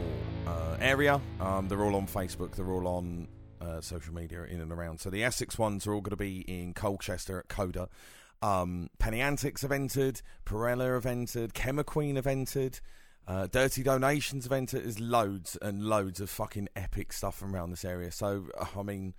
[0.47, 2.55] uh, area, um, they're all on Facebook.
[2.55, 3.27] They're all on
[3.59, 5.01] uh, social media in and around.
[5.01, 7.89] So the Essex ones are all going to be in Colchester at Coda.
[8.41, 10.21] Um, Penny Antics have entered.
[10.45, 11.53] Perella have entered.
[11.53, 12.79] Chemaqueen have entered.
[13.27, 14.83] Uh, Dirty Donations have entered.
[14.85, 18.13] There's loads and loads of fucking epic stuff from around this area.
[18.13, 18.45] So,
[18.77, 19.13] I mean,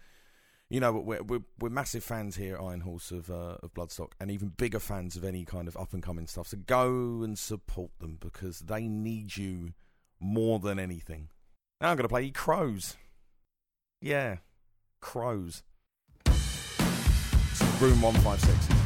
[0.68, 4.12] you know, we're, we're, we're massive fans here at Iron Horse of uh, of Bloodstock,
[4.20, 6.48] and even bigger fans of any kind of up and coming stuff.
[6.48, 9.74] So go and support them because they need you
[10.18, 11.28] more than anything.
[11.80, 12.96] Now I'm going to play Crows.
[14.00, 14.38] Yeah,
[15.00, 15.62] Crows.
[17.80, 18.85] Room one five six.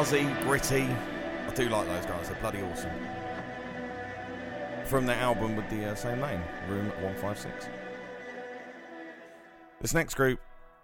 [0.00, 0.88] Gritty.
[1.46, 2.90] I do like those guys, they're bloody awesome.
[4.86, 6.40] From their album with the uh, same name,
[6.70, 7.68] Room 156.
[9.82, 10.40] This next group,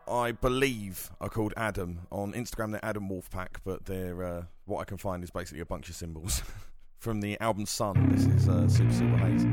[0.06, 2.00] I believe, are called Adam.
[2.12, 5.66] On Instagram, they're Adam Wolfpack, but they're, uh, what I can find is basically a
[5.66, 6.42] bunch of symbols.
[6.98, 9.44] From the album Sun, this is uh, Super Silver Haze.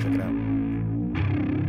[0.00, 1.67] Check it out.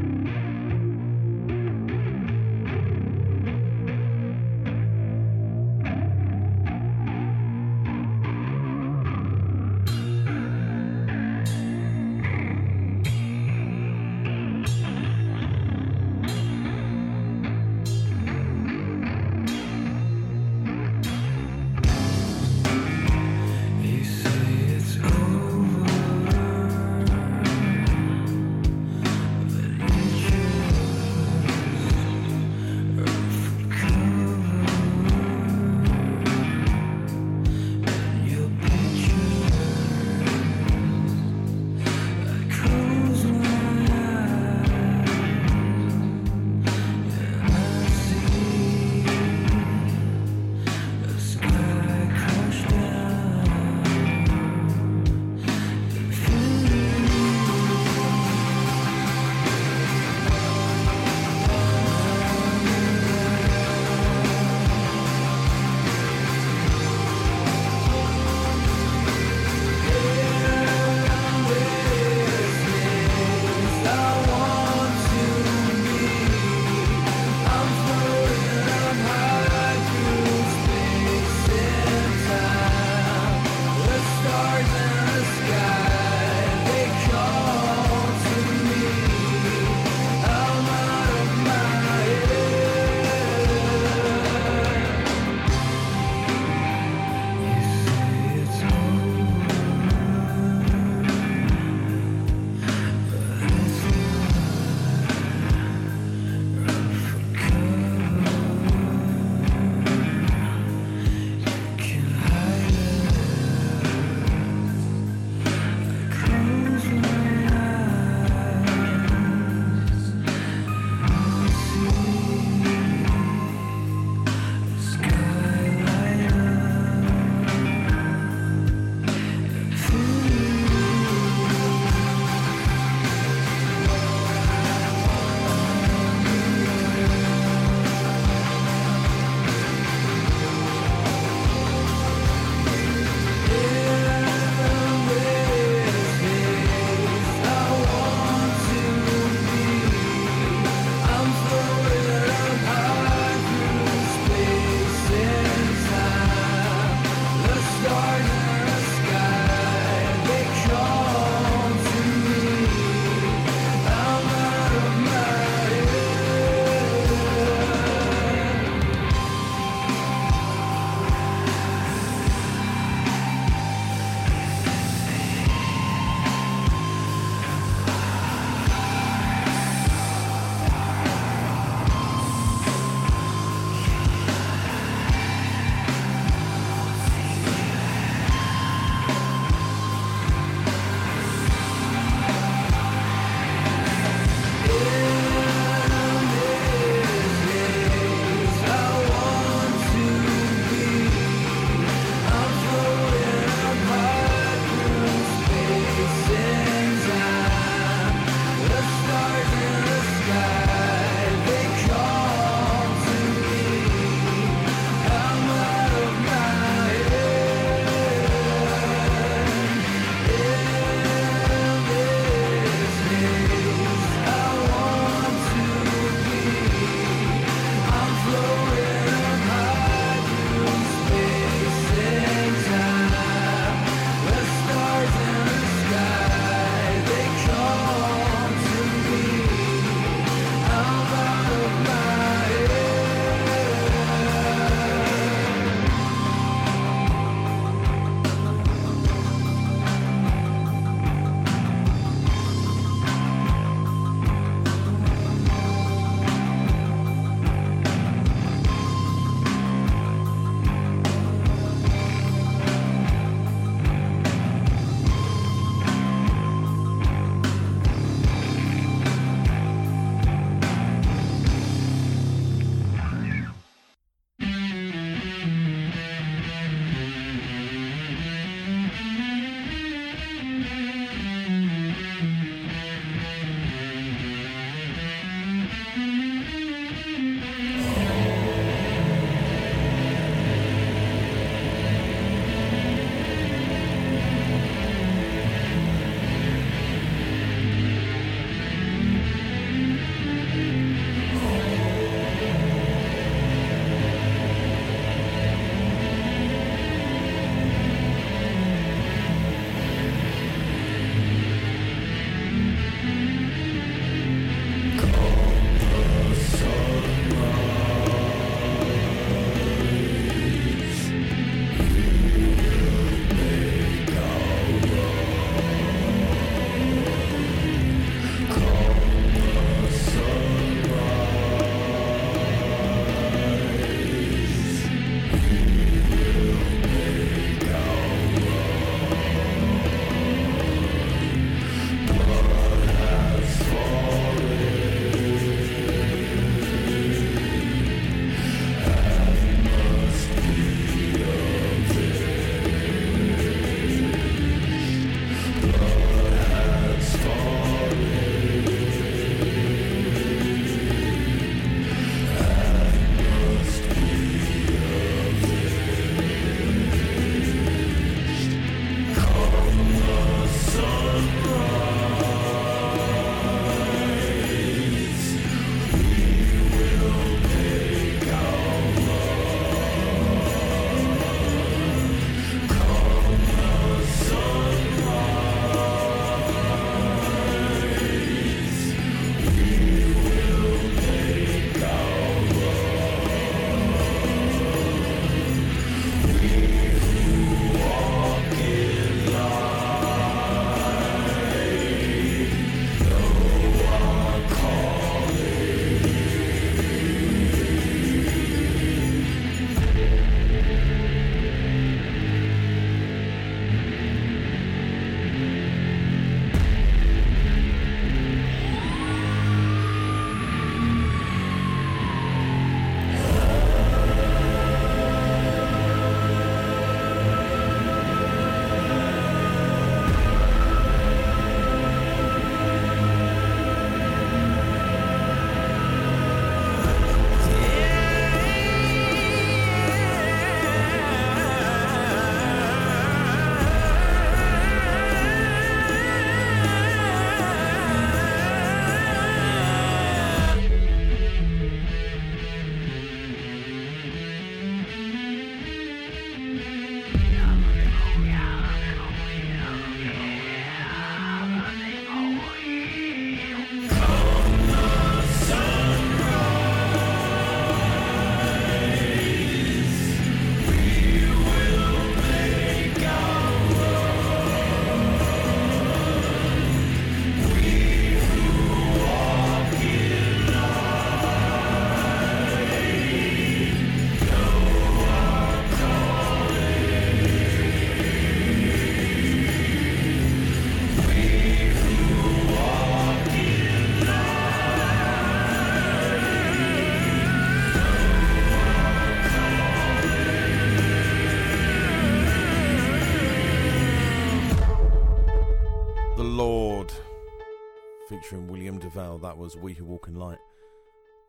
[509.55, 510.39] We Who Walk in Light.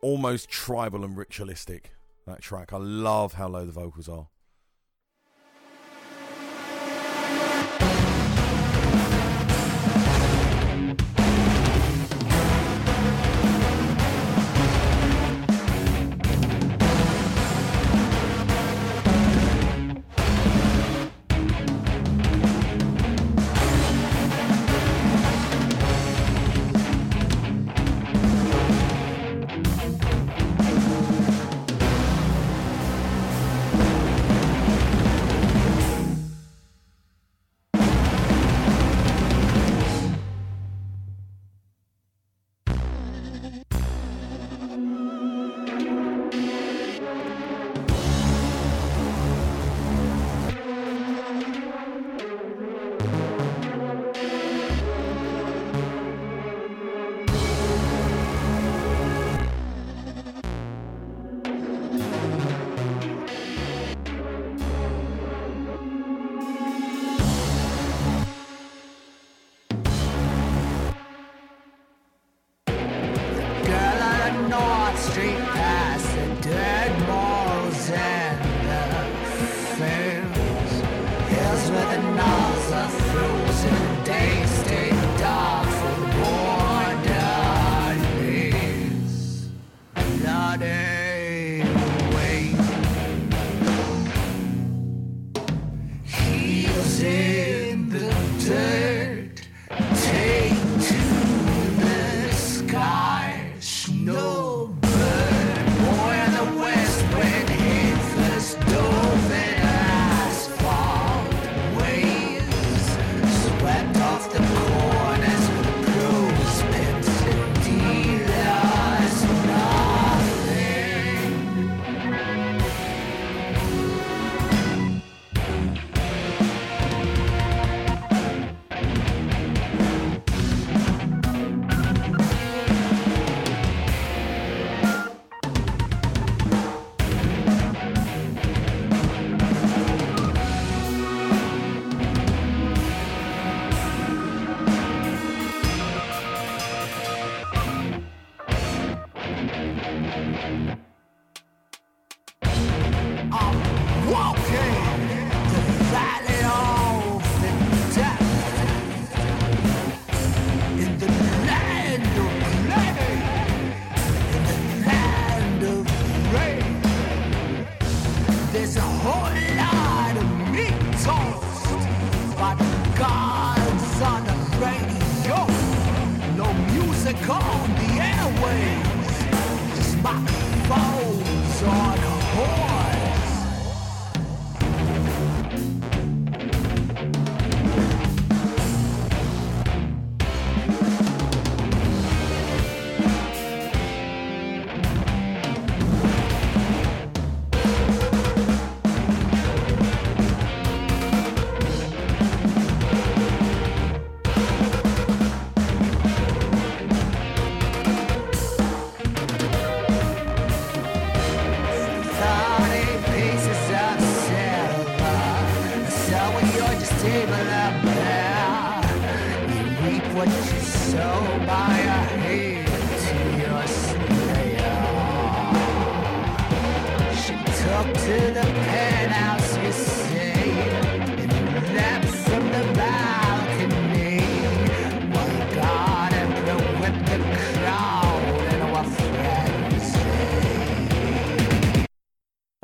[0.01, 1.93] Almost tribal and ritualistic,
[2.25, 2.73] that track.
[2.73, 4.27] I love how low the vocals are.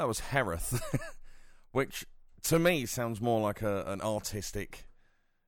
[0.07, 0.81] That was Hereth,
[1.73, 2.05] which
[2.43, 4.87] to me sounds more like a, an artistic.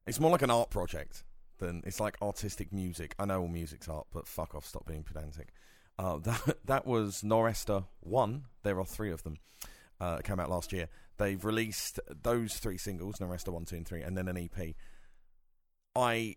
[0.05, 1.23] It's more like an art project
[1.59, 3.15] than it's like artistic music.
[3.17, 5.53] I know all music's art, but fuck off, stop being pedantic.
[5.97, 8.47] Uh, that that was Noresta One.
[8.63, 9.37] There are three of them.
[9.97, 10.89] Uh, came out last year.
[11.17, 14.75] They've released those three singles, Noresta One, Two, and Three, and then an EP.
[15.95, 16.35] I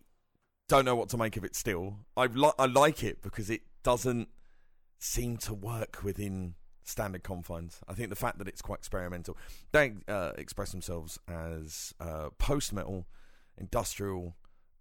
[0.69, 1.57] don't know what to make of it.
[1.57, 4.29] Still, I li- I like it because it doesn't
[4.97, 6.55] seem to work within
[6.87, 7.79] standard confines.
[7.87, 9.37] I think the fact that it's quite experimental.
[9.71, 13.05] They uh, express themselves as uh, post metal,
[13.57, 14.35] industrial,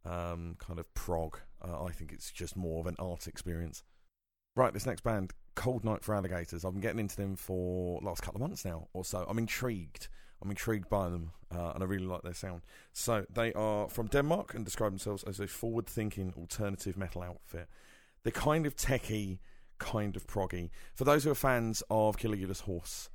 [0.04, 1.38] um, kind of prog.
[1.62, 3.84] Uh, I think it's just more of an art experience.
[4.54, 6.64] Right, this next band, Cold Night for Alligators.
[6.64, 9.24] I've been getting into them for the last couple of months now or so.
[9.28, 10.08] I'm intrigued.
[10.42, 12.62] I'm intrigued by them, uh, and I really like their sound.
[12.92, 17.68] So they are from Denmark and describe themselves as a forward-thinking alternative metal outfit.
[18.24, 19.38] They're kind of techie
[19.82, 20.70] kind of proggy.
[20.94, 23.10] For those who are fans of Caligula's Horse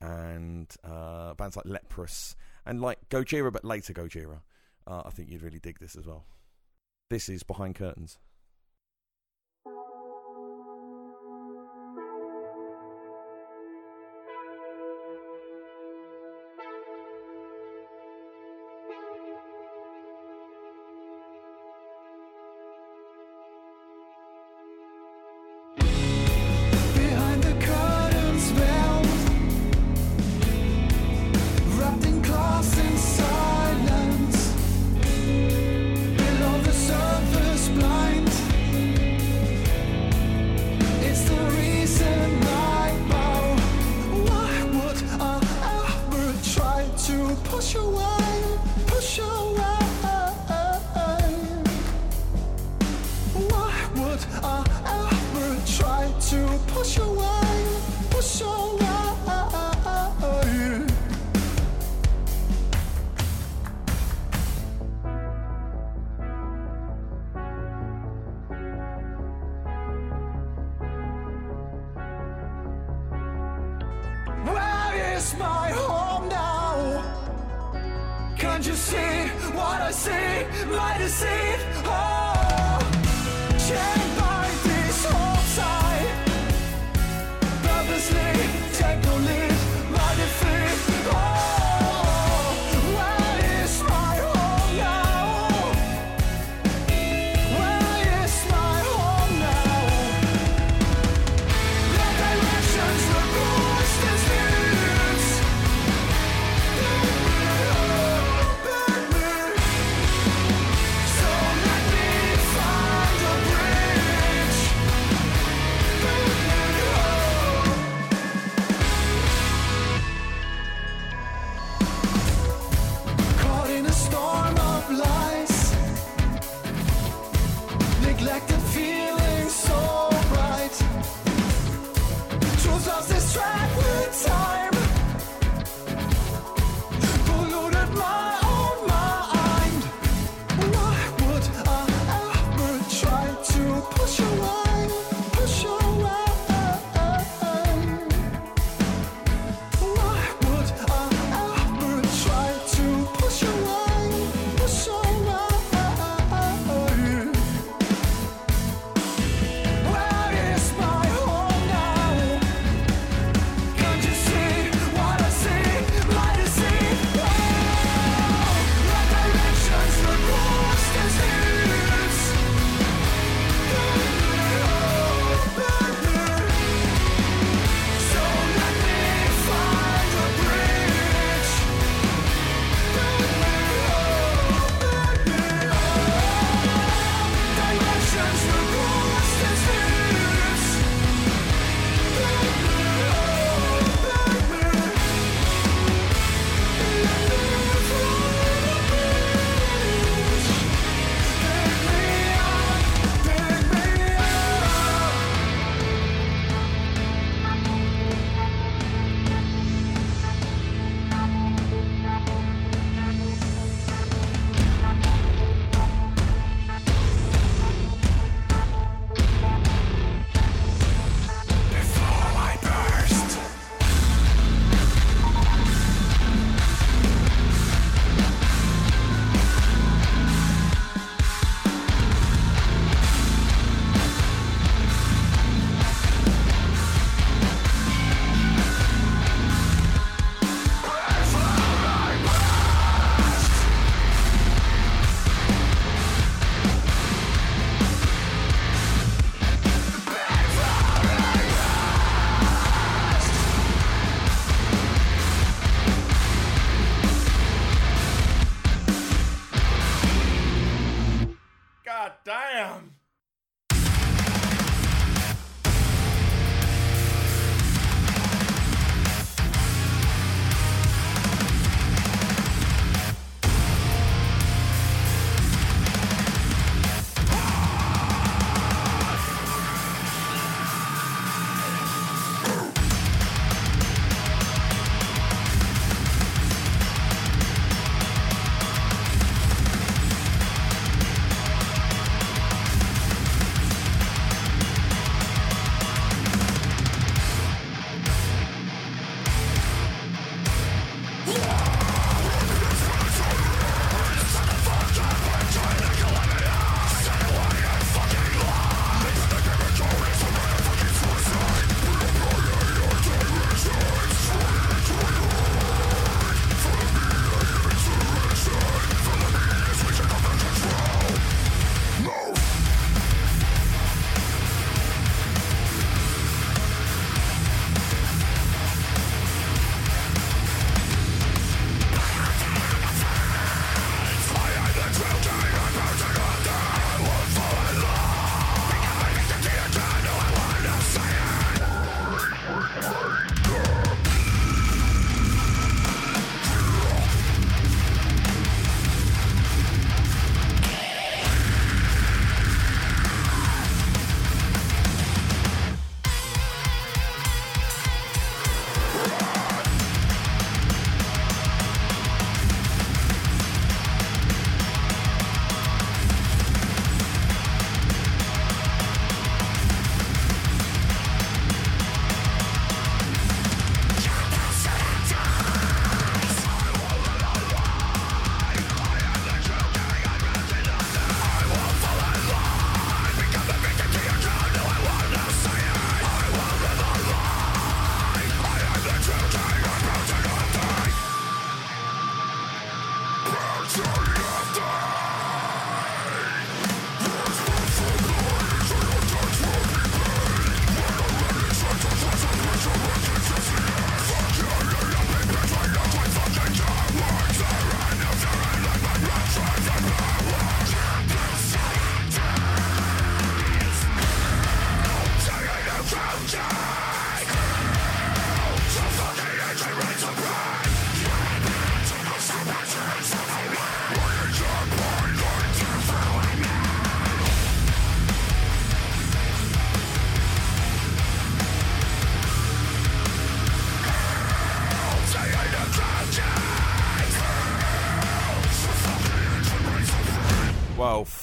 [0.00, 2.34] and uh, bands like Leprous
[2.64, 4.40] and like Gojira, but later Gojira,
[4.86, 6.24] uh, I think you'd really dig this as well.
[7.10, 8.18] This is Behind Curtains.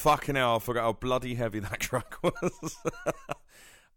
[0.03, 2.77] Fucking hell, I forgot how bloody heavy that track was.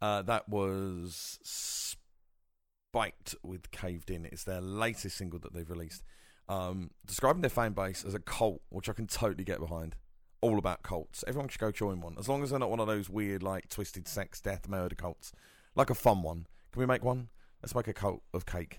[0.01, 4.25] uh, that was Spiked with Caved In.
[4.25, 6.05] It's their latest single that they've released.
[6.49, 9.97] Um, describing their fan base as a cult, which I can totally get behind.
[10.41, 11.25] All about cults.
[11.27, 12.15] Everyone should go join one.
[12.21, 15.33] As long as they're not one of those weird, like, twisted sex, death, murder cults.
[15.75, 16.47] Like a fun one.
[16.71, 17.31] Can we make one?
[17.63, 18.79] Let's make a cult of cake.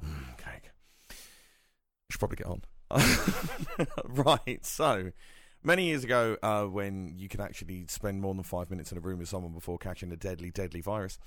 [0.00, 0.70] Mm, cake.
[2.12, 2.62] Should probably get on.
[4.04, 5.10] right, so
[5.64, 9.00] many years ago, uh, when you could actually spend more than five minutes in a
[9.00, 11.18] room with someone before catching a deadly, deadly virus,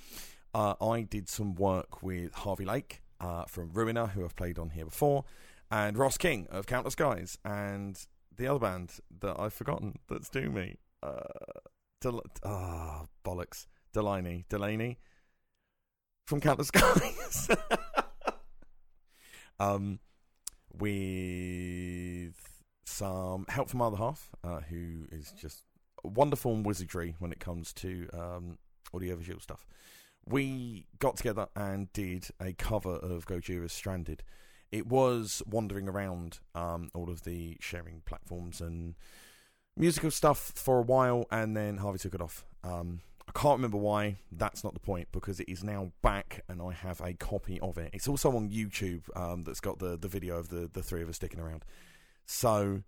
[0.53, 4.69] uh, I did some work with Harvey Lake uh, from Ruiner, who I've played on
[4.69, 5.25] here before,
[5.69, 7.99] and Ross King of Countless Skies, and
[8.35, 10.77] the other band that I've forgotten that's doing me.
[11.03, 11.23] Uh,
[11.99, 13.65] Del- ah, bollocks.
[13.93, 14.45] Delaney.
[14.49, 14.99] Delaney
[16.27, 17.49] from Countless Skies.
[19.59, 19.99] um,
[20.71, 22.56] with
[22.87, 25.63] some help from other half, uh, who is just
[26.03, 28.57] wonderful in wizardry when it comes to um,
[28.93, 29.67] audiovisual stuff.
[30.25, 34.23] We got together and did a cover of Gojira's Stranded.
[34.71, 38.95] It was wandering around um, all of the sharing platforms and
[39.75, 42.45] musical stuff for a while, and then Harvey took it off.
[42.63, 44.17] Um, I can't remember why.
[44.31, 47.77] That's not the point because it is now back, and I have a copy of
[47.77, 47.89] it.
[47.93, 49.01] It's also on YouTube.
[49.15, 51.65] Um, that's got the the video of the the three of us sticking around.
[52.27, 52.83] So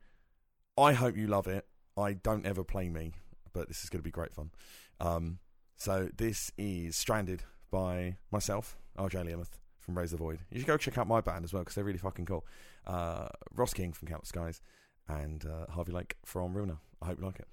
[0.77, 1.65] I hope you love it.
[1.97, 3.13] I don't ever play me,
[3.53, 4.51] but this is going to be great fun.
[4.99, 5.39] Um,
[5.77, 10.39] so this is Stranded by myself, RJ Learmouth from Raise the Void.
[10.51, 12.45] You should go check out my band as well because they're really fucking cool.
[12.85, 14.61] Uh, Ross King from Countless Skies
[15.07, 16.77] and uh, Harvey Lake from Ruiner.
[17.01, 17.47] I hope you like it.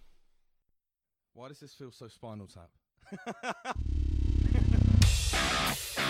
[1.34, 2.70] Why does this feel so Spinal Tap?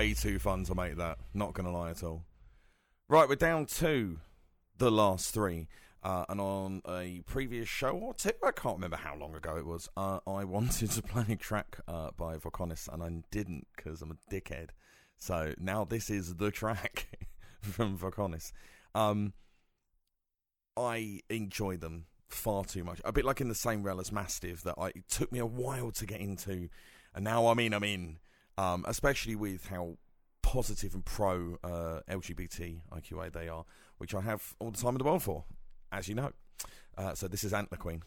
[0.00, 1.18] way too fun to make that.
[1.34, 2.24] Not going to lie at all.
[3.06, 4.18] Right, we're down to
[4.78, 5.68] the last three.
[6.02, 9.66] Uh, and on a previous show or two, I can't remember how long ago it
[9.66, 14.00] was, uh, I wanted to play a track uh, by Voconis and I didn't because
[14.00, 14.70] I'm a dickhead.
[15.18, 17.26] So now this is the track
[17.60, 18.52] from Voconis.
[18.94, 19.34] Um,
[20.78, 23.02] I enjoy them far too much.
[23.04, 25.44] A bit like in the same rel as Mastiff that I, it took me a
[25.44, 26.70] while to get into,
[27.14, 27.74] and now I'm in.
[27.74, 28.16] I'm in.
[28.58, 29.96] Um, especially with how
[30.42, 33.64] positive and pro uh, LGBT IQA they are,
[33.98, 35.44] which I have all the time in the world for,
[35.92, 36.32] as you know.
[36.96, 38.02] Uh, so this is Antler Queen.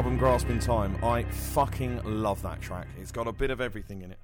[0.00, 0.96] Album Grasping Time.
[1.04, 2.86] I fucking love that track.
[2.98, 4.18] It's got a bit of everything in it.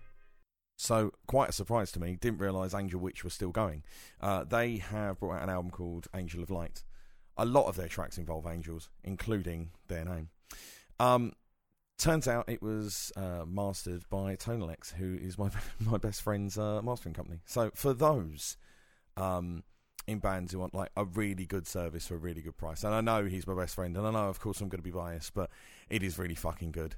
[0.78, 2.16] So, quite a surprise to me.
[2.18, 3.82] Didn't realise Angel Witch was still going.
[4.18, 6.82] Uh, they have brought out an album called Angel of Light.
[7.36, 10.30] A lot of their tracks involve angels, including their name.
[10.98, 11.34] Um,
[11.98, 16.80] turns out it was uh, mastered by Tonalex, who is my my best friend's uh,
[16.80, 17.40] mastering company.
[17.44, 18.56] So, for those
[19.18, 19.62] um,
[20.06, 22.94] in bands who want like a really good service for a really good price, and
[22.94, 24.90] I know he's my best friend, and I know, of course, I'm going to be
[24.90, 25.50] biased, but
[25.88, 26.96] it is really fucking good.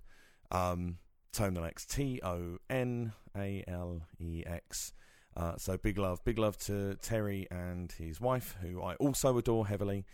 [0.50, 0.98] Um,
[1.32, 4.92] Tonalex, T O N A L E X.
[5.36, 9.66] Uh, so big love, big love to Terry and his wife, who I also adore
[9.66, 10.04] heavily.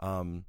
[0.00, 0.44] Um,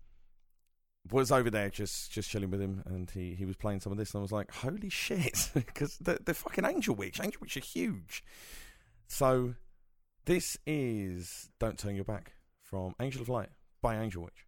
[1.12, 3.98] was over there just just chilling with him, and he, he was playing some of
[3.98, 7.20] this, and I was like, holy shit, because they're, they're fucking Angel Witch.
[7.22, 8.24] Angel Witch are huge.
[9.08, 9.56] So
[10.26, 13.50] this is "Don't Turn Your Back" from Angel of Light
[13.82, 14.48] by Angel Witch.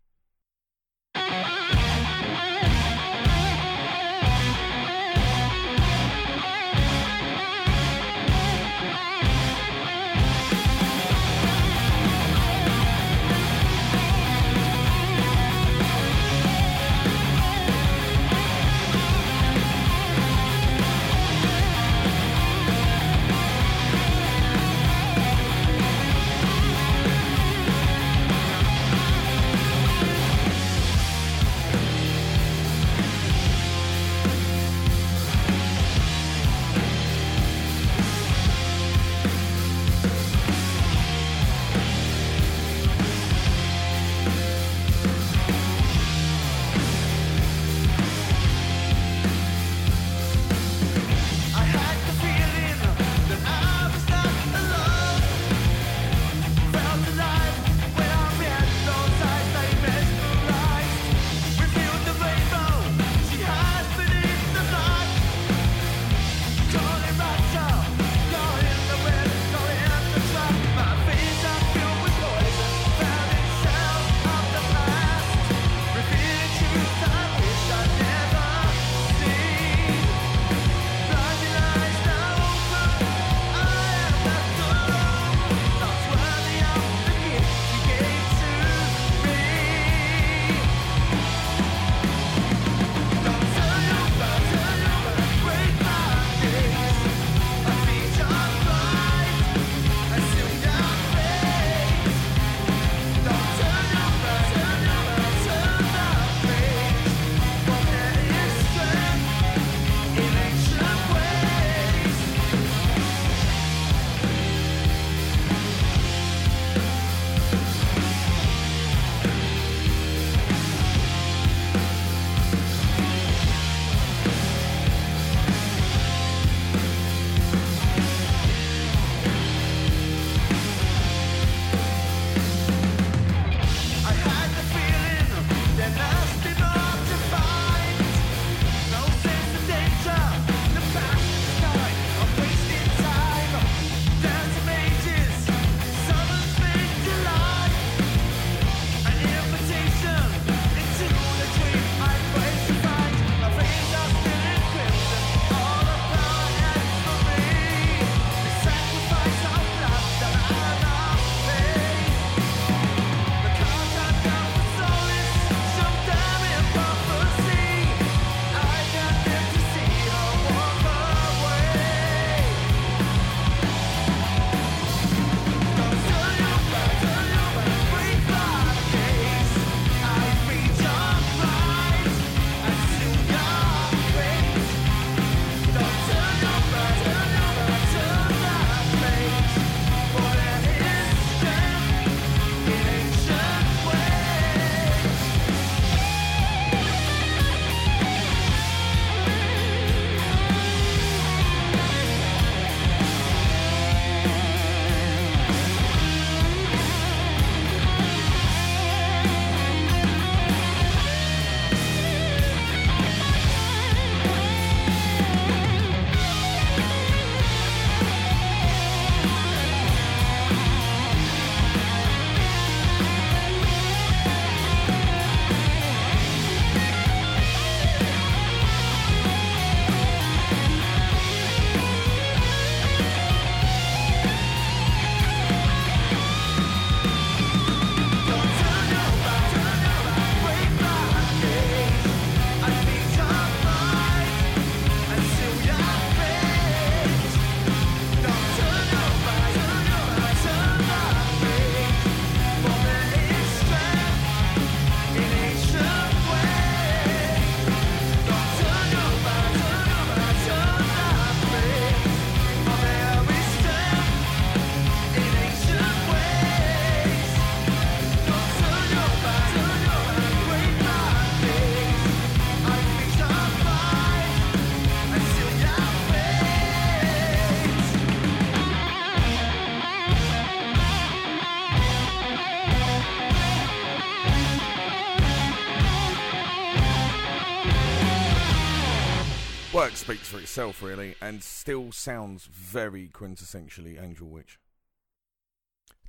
[289.95, 294.59] Speaks for itself, really, and still sounds very quintessentially Angel Witch.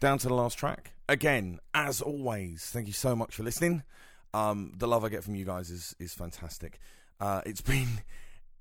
[0.01, 0.93] Down to the last track.
[1.09, 3.85] Again, as always, thank you so much for listening.
[4.35, 6.81] Um, the love I get from you guys is is fantastic.
[7.21, 7.89] Uh, it's been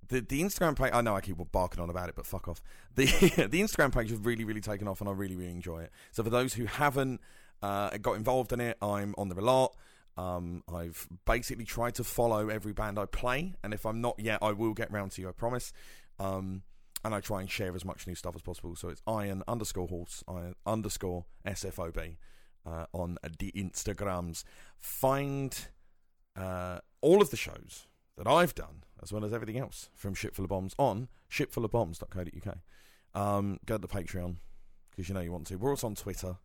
[0.07, 0.91] the the Instagram page.
[0.93, 2.61] I know I keep barking on about it, but fuck off.
[2.95, 3.05] The
[3.49, 5.91] the Instagram page has really really taken off, and I really really enjoy it.
[6.11, 7.19] So for those who haven't
[7.61, 9.75] uh, got involved in it, I'm on there a lot.
[10.17, 14.39] Um, I've basically tried to follow every band I play, and if I'm not yet,
[14.41, 15.29] I will get round to you.
[15.29, 15.73] I promise.
[16.19, 16.63] Um,
[17.03, 18.75] and I try and share as much new stuff as possible.
[18.75, 22.15] So it's iron underscore horse iron underscore sfob
[22.65, 24.43] uh, on the Instagrams.
[24.79, 25.55] Find
[26.35, 27.85] uh, all of the shows
[28.17, 32.57] that I've done, as well as everything else from Shipful of Bombs on shipfulofbombs.co.uk.
[33.13, 34.37] Um, go to the Patreon
[34.89, 35.57] because you know you want to.
[35.57, 36.37] We're also on Twitter.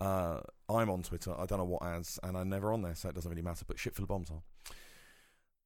[0.00, 1.34] Uh, I'm on Twitter.
[1.38, 3.64] I don't know what as, and I'm never on there, so it doesn't really matter.
[3.66, 4.42] But Shipful of Bombs are.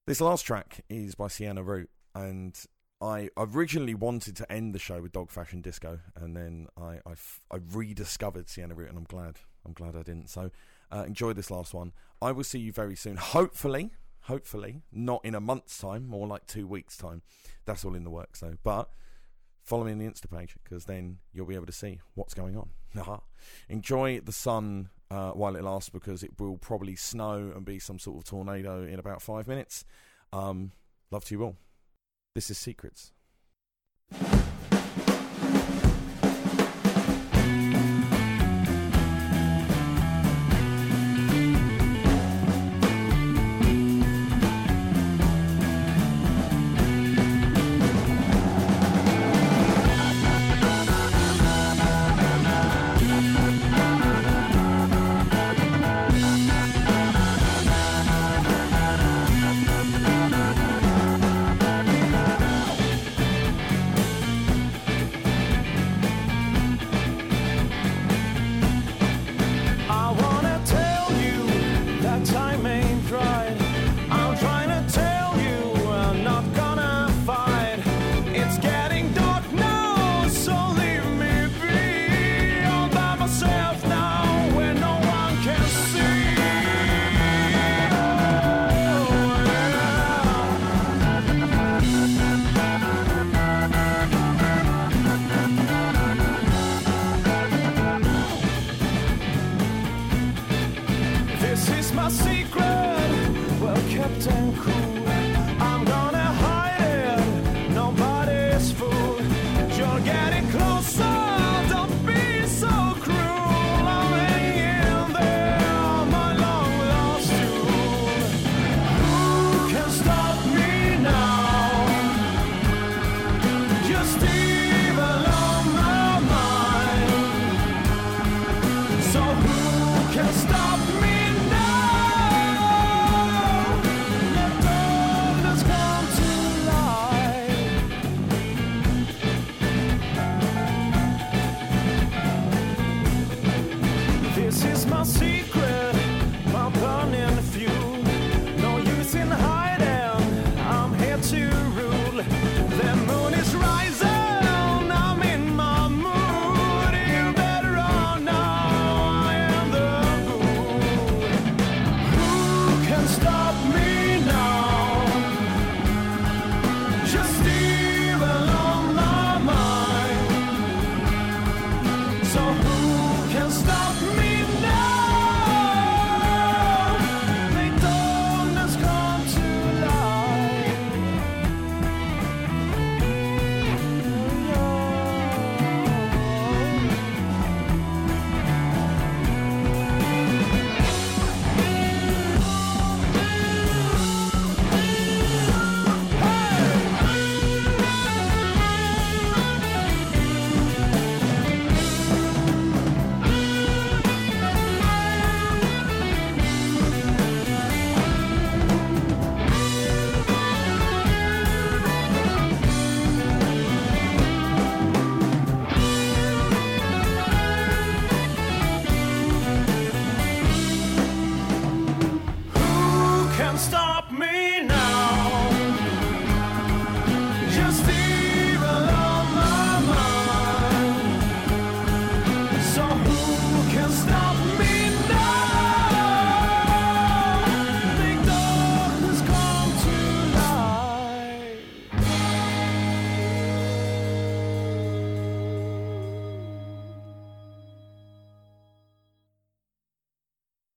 [0.06, 2.58] This last track is by Sienna Root, and
[3.00, 7.12] I originally wanted to end the show with Dog Fashion Disco, and then I I,
[7.12, 10.28] f- I rediscovered Sienna Root, and I'm glad I'm glad I didn't.
[10.30, 10.50] So
[10.90, 11.92] uh, enjoy this last one.
[12.20, 13.16] I will see you very soon.
[13.16, 13.92] Hopefully,
[14.22, 17.22] hopefully not in a month's time, more like two weeks' time.
[17.64, 18.56] That's all in the works though.
[18.62, 18.90] But
[19.64, 22.56] follow me on the Insta page because then you'll be able to see what's going
[22.56, 22.70] on.
[23.68, 27.98] Enjoy the sun uh, while it lasts because it will probably snow and be some
[27.98, 29.84] sort of tornado in about five minutes.
[30.32, 30.72] Um,
[31.10, 31.56] love to you all.
[32.34, 33.12] This is Secrets.